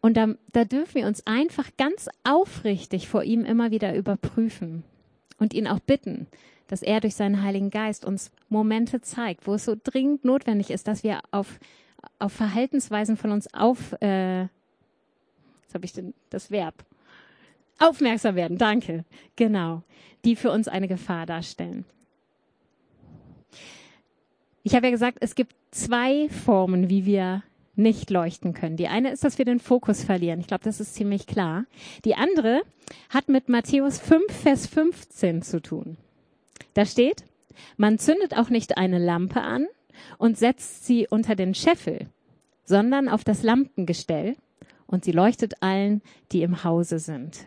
[0.00, 4.84] Und da, da dürfen wir uns einfach ganz aufrichtig vor ihm immer wieder überprüfen
[5.38, 6.26] und ihn auch bitten,
[6.68, 10.88] dass er durch seinen Heiligen Geist uns Momente zeigt, wo es so dringend notwendig ist,
[10.88, 11.58] dass wir auf,
[12.18, 14.48] auf Verhaltensweisen von uns auf, äh,
[15.66, 16.74] was habe ich denn, das Verb,
[17.78, 19.04] aufmerksam werden, danke,
[19.36, 19.82] genau,
[20.24, 21.84] die für uns eine Gefahr darstellen.
[24.62, 27.44] Ich habe ja gesagt, es gibt zwei Formen, wie wir
[27.76, 28.76] nicht leuchten können.
[28.76, 30.40] Die eine ist, dass wir den Fokus verlieren.
[30.40, 31.64] Ich glaube, das ist ziemlich klar.
[32.04, 32.62] Die andere
[33.10, 35.96] hat mit Matthäus 5, Vers 15 zu tun.
[36.74, 37.24] Da steht,
[37.76, 39.66] man zündet auch nicht eine Lampe an
[40.18, 42.06] und setzt sie unter den Scheffel,
[42.64, 44.36] sondern auf das Lampengestell
[44.86, 47.46] und sie leuchtet allen, die im Hause sind.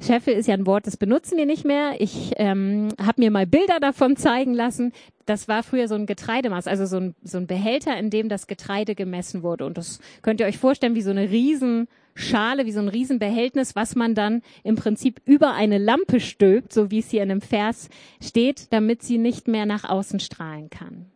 [0.00, 2.00] Scheffel ist ja ein Wort, das benutzen wir nicht mehr.
[2.00, 4.92] Ich ähm, habe mir mal Bilder davon zeigen lassen.
[5.26, 8.46] Das war früher so ein Getreidemaß, also so ein, so ein Behälter, in dem das
[8.46, 9.66] Getreide gemessen wurde.
[9.66, 13.96] Und das könnt ihr euch vorstellen wie so eine Riesenschale, wie so ein Riesenbehältnis, was
[13.96, 17.88] man dann im Prinzip über eine Lampe stülpt, so wie es hier in einem Vers
[18.22, 21.06] steht, damit sie nicht mehr nach außen strahlen kann.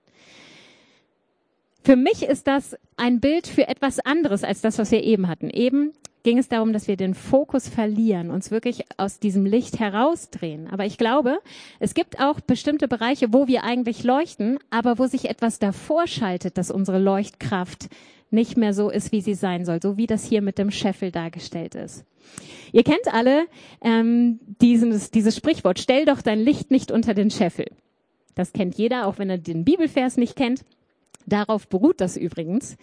[1.85, 5.51] Für mich ist das ein Bild für etwas anderes als das, was wir eben hatten.
[5.51, 5.93] Eben
[6.23, 10.69] ging es darum, dass wir den Fokus verlieren, uns wirklich aus diesem Licht herausdrehen.
[10.71, 11.39] Aber ich glaube,
[11.81, 16.59] es gibt auch bestimmte Bereiche, wo wir eigentlich leuchten, aber wo sich etwas davor schaltet,
[16.59, 17.89] dass unsere Leuchtkraft
[18.31, 21.11] nicht mehr so ist, wie sie sein soll, so wie das hier mit dem Scheffel
[21.11, 22.05] dargestellt ist.
[22.73, 23.47] Ihr kennt alle
[23.83, 27.67] ähm, dieses, dieses Sprichwort, stell doch dein Licht nicht unter den Scheffel.
[28.35, 30.65] Das kennt jeder, auch wenn er den Bibelvers nicht kennt.
[31.27, 32.77] Darauf beruht das übrigens.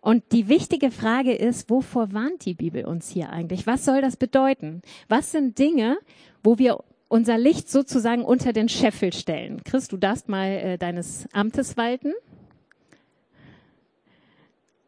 [0.00, 3.66] Und die wichtige Frage ist, wovor warnt die Bibel uns hier eigentlich?
[3.66, 4.80] Was soll das bedeuten?
[5.08, 5.98] Was sind Dinge,
[6.42, 9.62] wo wir unser Licht sozusagen unter den Scheffel stellen?
[9.64, 12.14] Chris, du darfst mal äh, deines Amtes walten.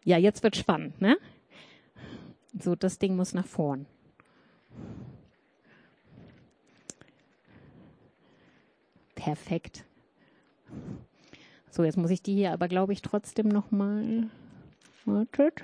[0.05, 1.17] Ja, jetzt wird spannend, ne?
[2.59, 3.87] So, das Ding muss nach vorn.
[9.15, 9.85] Perfekt.
[11.71, 14.29] So, jetzt muss ich die hier aber, glaube ich, trotzdem noch mal
[15.05, 15.63] Wartet.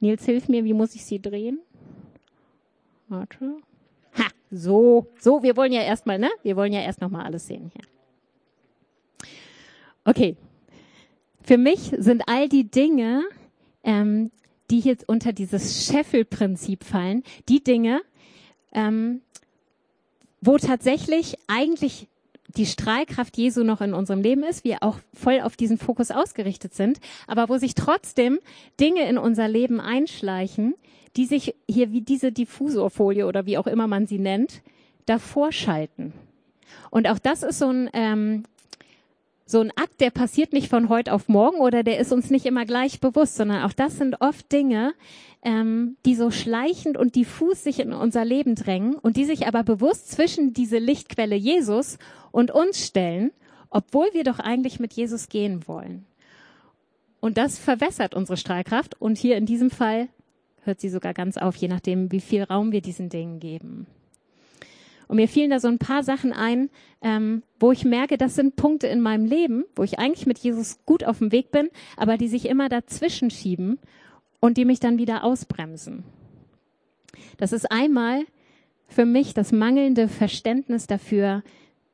[0.00, 1.60] Nils, hilf mir, wie muss ich sie drehen?
[3.08, 3.56] Warte.
[4.18, 6.30] Ha, so, so, wir wollen ja erstmal, ne?
[6.42, 7.84] Wir wollen ja erst nochmal alles sehen hier.
[10.04, 10.36] Okay.
[11.42, 13.24] Für mich sind all die Dinge,
[13.84, 14.30] ähm,
[14.70, 18.02] die jetzt unter dieses Scheffel-Prinzip fallen, die Dinge,
[18.72, 19.22] ähm,
[20.40, 22.08] wo tatsächlich eigentlich
[22.56, 26.74] die Strahlkraft Jesu noch in unserem Leben ist, wir auch voll auf diesen Fokus ausgerichtet
[26.74, 28.38] sind, aber wo sich trotzdem
[28.80, 30.74] Dinge in unser Leben einschleichen,
[31.16, 34.62] die sich hier wie diese Diffusorfolie oder wie auch immer man sie nennt,
[35.06, 36.12] davor schalten.
[36.90, 38.44] Und auch das ist so ein, ähm,
[39.46, 42.46] so ein Akt, der passiert nicht von heute auf morgen oder der ist uns nicht
[42.46, 44.94] immer gleich bewusst, sondern auch das sind oft Dinge,
[45.42, 49.64] ähm, die so schleichend und diffus sich in unser Leben drängen und die sich aber
[49.64, 51.98] bewusst zwischen diese Lichtquelle Jesus
[52.30, 53.32] und uns stellen,
[53.68, 56.06] obwohl wir doch eigentlich mit Jesus gehen wollen.
[57.20, 60.08] Und das verwässert unsere Strahlkraft und hier in diesem Fall
[60.64, 63.86] hört sie sogar ganz auf, je nachdem, wie viel Raum wir diesen Dingen geben.
[65.08, 66.70] Und mir fielen da so ein paar Sachen ein,
[67.02, 70.78] ähm, wo ich merke, das sind Punkte in meinem Leben, wo ich eigentlich mit Jesus
[70.86, 73.78] gut auf dem Weg bin, aber die sich immer dazwischen schieben
[74.42, 76.02] und die mich dann wieder ausbremsen.
[77.38, 78.24] Das ist einmal
[78.88, 81.42] für mich das mangelnde Verständnis dafür,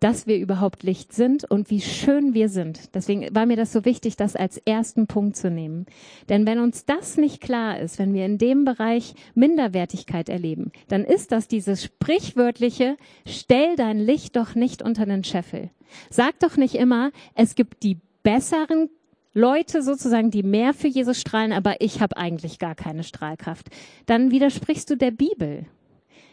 [0.01, 2.94] dass wir überhaupt Licht sind und wie schön wir sind.
[2.94, 5.86] Deswegen war mir das so wichtig, das als ersten Punkt zu nehmen.
[6.28, 11.05] Denn wenn uns das nicht klar ist, wenn wir in dem Bereich Minderwertigkeit erleben, dann
[11.05, 12.96] ist das dieses sprichwörtliche,
[13.26, 15.70] stell dein Licht doch nicht unter den Scheffel.
[16.11, 18.88] Sag doch nicht immer, es gibt die besseren
[19.35, 23.68] Leute sozusagen, die mehr für Jesus strahlen, aber ich habe eigentlich gar keine Strahlkraft.
[24.07, 25.66] Dann widersprichst du der Bibel.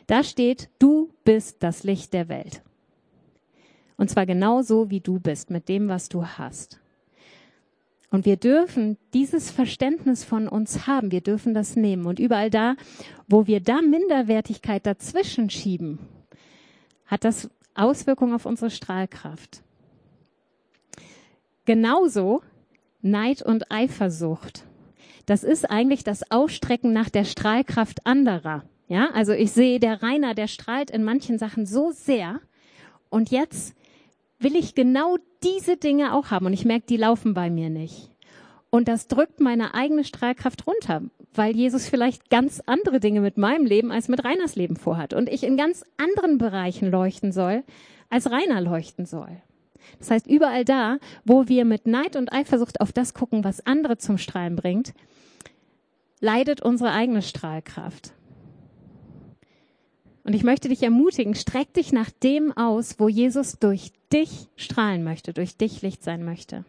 [0.07, 2.61] Da steht, du bist das Licht der Welt.
[3.97, 6.79] Und zwar genau so, wie du bist, mit dem, was du hast.
[8.11, 11.11] Und wir dürfen dieses Verständnis von uns haben.
[11.11, 12.05] Wir dürfen das nehmen.
[12.05, 12.75] Und überall da,
[13.27, 15.99] wo wir da Minderwertigkeit dazwischen schieben,
[17.05, 19.61] hat das Auswirkungen auf unsere Strahlkraft.
[21.65, 22.41] Genauso
[23.05, 24.63] Neid und Eifersucht.
[25.27, 28.63] Das ist eigentlich das Ausstrecken nach der Strahlkraft anderer.
[28.87, 32.39] Ja, also ich sehe, der Rainer, der strahlt in manchen Sachen so sehr.
[33.09, 33.75] Und jetzt
[34.39, 38.09] will ich genau diese Dinge auch haben und ich merke, die laufen bei mir nicht.
[38.69, 41.03] Und das drückt meine eigene Strahlkraft runter,
[41.33, 45.29] weil Jesus vielleicht ganz andere Dinge mit meinem Leben als mit Reiners Leben vorhat und
[45.29, 47.63] ich in ganz anderen Bereichen leuchten soll,
[48.09, 49.41] als Rainer leuchten soll.
[49.99, 53.97] Das heißt, überall da, wo wir mit Neid und Eifersucht auf das gucken, was andere
[53.97, 54.93] zum Strahlen bringt,
[56.19, 58.13] leidet unsere eigene Strahlkraft.
[60.23, 65.03] Und ich möchte dich ermutigen, streck dich nach dem aus, wo Jesus durch dich strahlen
[65.03, 66.65] möchte, durch dich Licht sein möchte.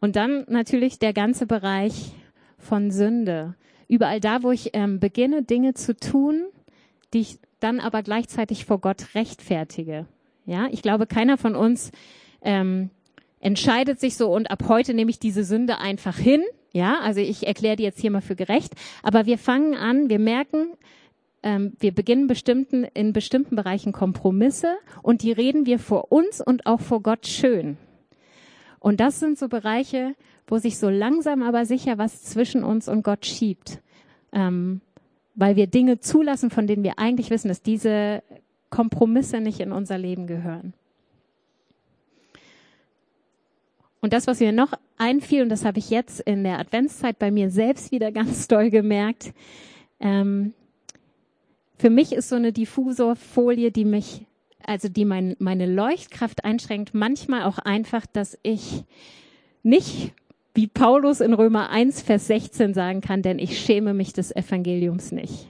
[0.00, 2.12] Und dann natürlich der ganze Bereich
[2.58, 3.54] von Sünde.
[3.88, 6.44] Überall da, wo ich ähm, beginne, Dinge zu tun,
[7.14, 10.06] die ich dann aber gleichzeitig vor Gott rechtfertige.
[10.44, 11.92] Ja, ich glaube, keiner von uns
[12.42, 12.90] ähm,
[13.40, 16.42] entscheidet sich so und ab heute nehme ich diese Sünde einfach hin
[16.72, 18.74] ja, also ich erkläre die jetzt hier mal für gerecht.
[19.02, 20.72] Aber wir fangen an, wir merken,
[21.42, 26.66] ähm, wir beginnen bestimmten, in bestimmten Bereichen Kompromisse und die reden wir vor uns und
[26.66, 27.76] auch vor Gott schön.
[28.78, 30.14] Und das sind so Bereiche,
[30.46, 33.80] wo sich so langsam aber sicher was zwischen uns und Gott schiebt.
[34.32, 34.80] Ähm,
[35.34, 38.22] weil wir Dinge zulassen, von denen wir eigentlich wissen, dass diese
[38.70, 40.74] Kompromisse nicht in unser Leben gehören.
[44.00, 47.30] Und das, was mir noch einfiel, und das habe ich jetzt in der Adventszeit bei
[47.30, 49.32] mir selbst wieder ganz doll gemerkt,
[50.00, 50.52] ähm,
[51.78, 54.26] für mich ist so eine Diffusorfolie, die mich,
[54.64, 58.84] also die mein, meine Leuchtkraft einschränkt, manchmal auch einfach, dass ich
[59.62, 60.12] nicht
[60.54, 65.12] wie Paulus in Römer 1, Vers 16 sagen kann, denn ich schäme mich des Evangeliums
[65.12, 65.48] nicht.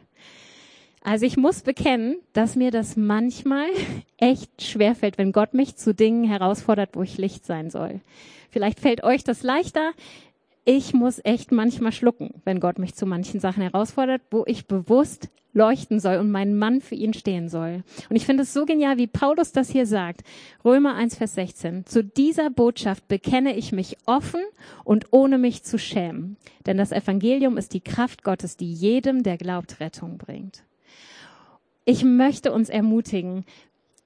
[1.05, 3.66] Also ich muss bekennen, dass mir das manchmal
[4.18, 8.00] echt schwerfällt, wenn Gott mich zu Dingen herausfordert, wo ich Licht sein soll.
[8.50, 9.92] Vielleicht fällt euch das leichter.
[10.64, 15.28] Ich muss echt manchmal schlucken, wenn Gott mich zu manchen Sachen herausfordert, wo ich bewusst
[15.53, 17.82] leuchten soll und mein Mann für ihn stehen soll.
[18.09, 20.22] Und ich finde es so genial, wie Paulus das hier sagt.
[20.64, 21.86] Römer 1, Vers 16.
[21.86, 24.40] Zu dieser Botschaft bekenne ich mich offen
[24.84, 26.36] und ohne mich zu schämen.
[26.66, 30.64] Denn das Evangelium ist die Kraft Gottes, die jedem, der glaubt, Rettung bringt.
[31.84, 33.44] Ich möchte uns ermutigen,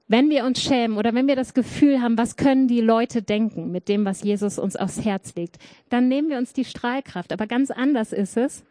[0.09, 3.73] wenn wir uns schämen oder wenn wir das Gefühl haben, was können die Leute denken
[3.73, 7.33] mit dem, was Jesus uns aufs Herz legt, dann nehmen wir uns die Strahlkraft.
[7.33, 8.65] Aber ganz anders ist es,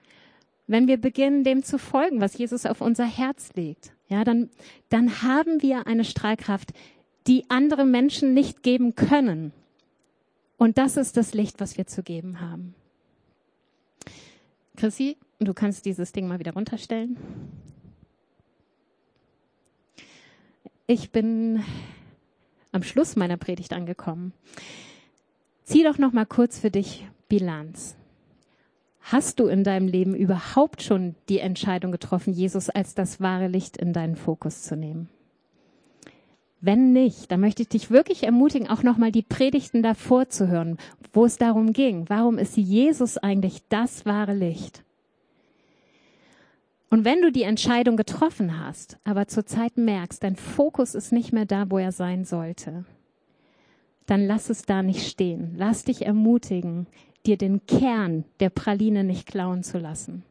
[0.68, 3.92] wenn wir beginnen, dem zu folgen, was Jesus auf unser Herz legt.
[4.08, 4.50] Ja, dann,
[4.90, 6.74] dann haben wir eine Strahlkraft,
[7.28, 9.52] die andere Menschen nicht geben können.
[10.58, 12.76] Und das ist das Licht, was wir zu geben haben.
[14.76, 17.18] Chrissy, du kannst dieses Ding mal wieder runterstellen.
[20.88, 21.64] Ich bin
[22.72, 24.34] am Schluss meiner Predigt angekommen.
[25.64, 27.96] Zieh doch noch mal kurz für dich Bilanz.
[29.08, 33.78] Hast du in deinem Leben überhaupt schon die Entscheidung getroffen, Jesus als das wahre Licht
[33.78, 35.10] in deinen Fokus zu nehmen?
[36.60, 40.78] Wenn nicht, dann möchte ich dich wirklich ermutigen, auch nochmal die Predigten davor zu hören,
[41.14, 42.06] wo es darum ging.
[42.10, 44.84] Warum ist Jesus eigentlich das wahre Licht?
[46.90, 51.46] Und wenn du die Entscheidung getroffen hast, aber zurzeit merkst, dein Fokus ist nicht mehr
[51.46, 52.86] da, wo er sein sollte,
[54.08, 55.54] dann lass es da nicht stehen.
[55.58, 56.88] Lass dich ermutigen,
[57.28, 60.24] dir den Kern der Praline nicht klauen zu lassen.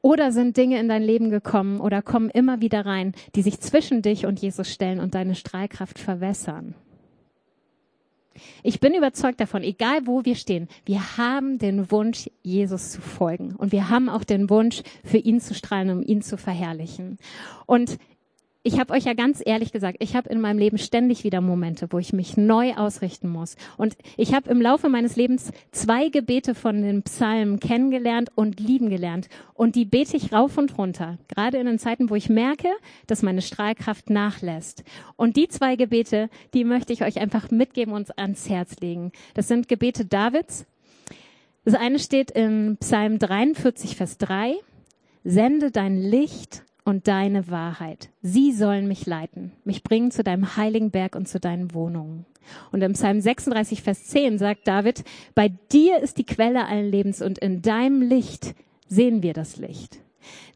[0.00, 4.00] Oder sind Dinge in dein Leben gekommen oder kommen immer wieder rein, die sich zwischen
[4.00, 6.74] dich und Jesus stellen und deine Strahlkraft verwässern?
[8.62, 13.56] Ich bin überzeugt davon, egal wo wir stehen, wir haben den Wunsch, Jesus zu folgen.
[13.56, 17.18] Und wir haben auch den Wunsch, für ihn zu strahlen, um ihn zu verherrlichen.
[17.66, 17.98] Und
[18.68, 21.86] ich habe euch ja ganz ehrlich gesagt, ich habe in meinem Leben ständig wieder Momente,
[21.90, 23.56] wo ich mich neu ausrichten muss.
[23.78, 28.90] Und ich habe im Laufe meines Lebens zwei Gebete von den Psalmen kennengelernt und lieben
[28.90, 29.30] gelernt.
[29.54, 32.68] Und die bete ich rauf und runter, gerade in den Zeiten, wo ich merke,
[33.06, 34.84] dass meine Strahlkraft nachlässt.
[35.16, 39.12] Und die zwei Gebete, die möchte ich euch einfach mitgeben und ans Herz legen.
[39.32, 40.66] Das sind Gebete Davids.
[41.64, 44.56] Das eine steht im Psalm 43, Vers 3.
[45.24, 48.08] Sende dein Licht und deine Wahrheit.
[48.22, 52.24] Sie sollen mich leiten, mich bringen zu deinem heiligen Berg und zu deinen Wohnungen.
[52.72, 57.20] Und im Psalm 36, Vers 10 sagt David, bei dir ist die Quelle allen Lebens
[57.20, 58.54] und in deinem Licht
[58.88, 59.98] sehen wir das Licht.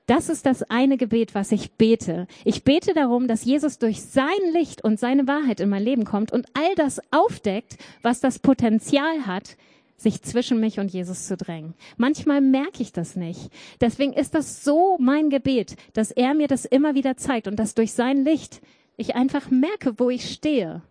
[0.06, 2.26] Das ist das eine Gebet, was ich bete.
[2.46, 6.32] Ich bete darum, dass Jesus durch sein Licht und seine Wahrheit in mein Leben kommt
[6.32, 9.58] und all das aufdeckt, was das Potenzial hat,
[10.02, 11.74] sich zwischen mich und Jesus zu drängen.
[11.96, 13.50] Manchmal merke ich das nicht.
[13.80, 17.74] Deswegen ist das so mein Gebet, dass er mir das immer wieder zeigt und dass
[17.74, 18.60] durch sein Licht
[18.96, 20.82] ich einfach merke, wo ich stehe.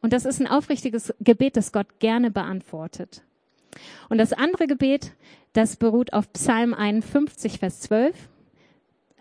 [0.00, 3.22] Und das ist ein aufrichtiges Gebet, das Gott gerne beantwortet.
[4.08, 5.12] Und das andere Gebet,
[5.52, 8.16] das beruht auf Psalm 51, Vers 12.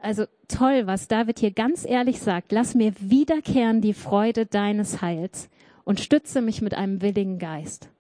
[0.02, 2.52] Also toll, was David hier ganz ehrlich sagt.
[2.52, 5.50] Lass mir wiederkehren die Freude deines Heils
[5.84, 7.91] und stütze mich mit einem willigen Geist.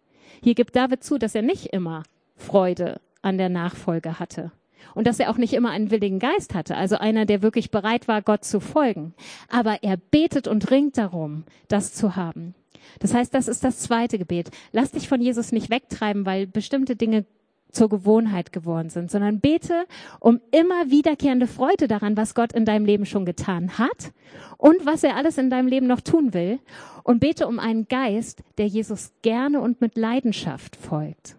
[0.41, 2.03] Hier gibt David zu, dass er nicht immer
[2.35, 4.51] Freude an der Nachfolge hatte.
[4.95, 8.07] Und dass er auch nicht immer einen willigen Geist hatte, also einer, der wirklich bereit
[8.07, 9.13] war, Gott zu folgen.
[9.47, 12.55] Aber er betet und ringt darum, das zu haben.
[12.99, 14.49] Das heißt, das ist das zweite Gebet.
[14.71, 17.25] Lass dich von Jesus nicht wegtreiben, weil bestimmte Dinge
[17.71, 19.85] zur Gewohnheit geworden sind, sondern bete
[20.19, 24.11] um immer wiederkehrende Freude daran, was Gott in deinem Leben schon getan hat
[24.57, 26.59] und was er alles in deinem Leben noch tun will.
[27.03, 31.35] Und bete um einen Geist, der Jesus gerne und mit Leidenschaft folgt.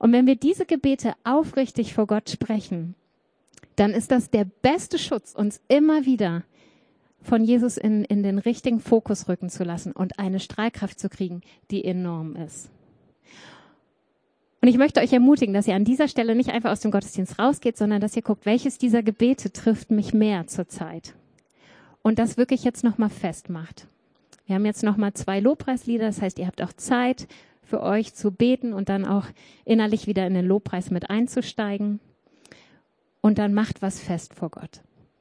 [0.00, 2.96] Und wenn wir diese Gebete aufrichtig vor Gott sprechen,
[3.76, 6.42] dann ist das der beste Schutz, uns immer wieder
[7.22, 11.42] von Jesus in, in den richtigen Fokus rücken zu lassen und eine Strahlkraft zu kriegen,
[11.70, 12.68] die enorm ist.
[14.62, 17.36] Und ich möchte euch ermutigen, dass ihr an dieser Stelle nicht einfach aus dem Gottesdienst
[17.36, 21.14] rausgeht, sondern dass ihr guckt, welches dieser Gebete trifft mich mehr zurzeit.
[22.02, 23.88] Und das wirklich jetzt nochmal festmacht.
[24.46, 27.26] Wir haben jetzt nochmal zwei Lobpreislieder, das heißt, ihr habt auch Zeit
[27.64, 29.26] für euch zu beten und dann auch
[29.64, 31.98] innerlich wieder in den Lobpreis mit einzusteigen.
[33.20, 34.82] Und dann macht was fest vor Gott.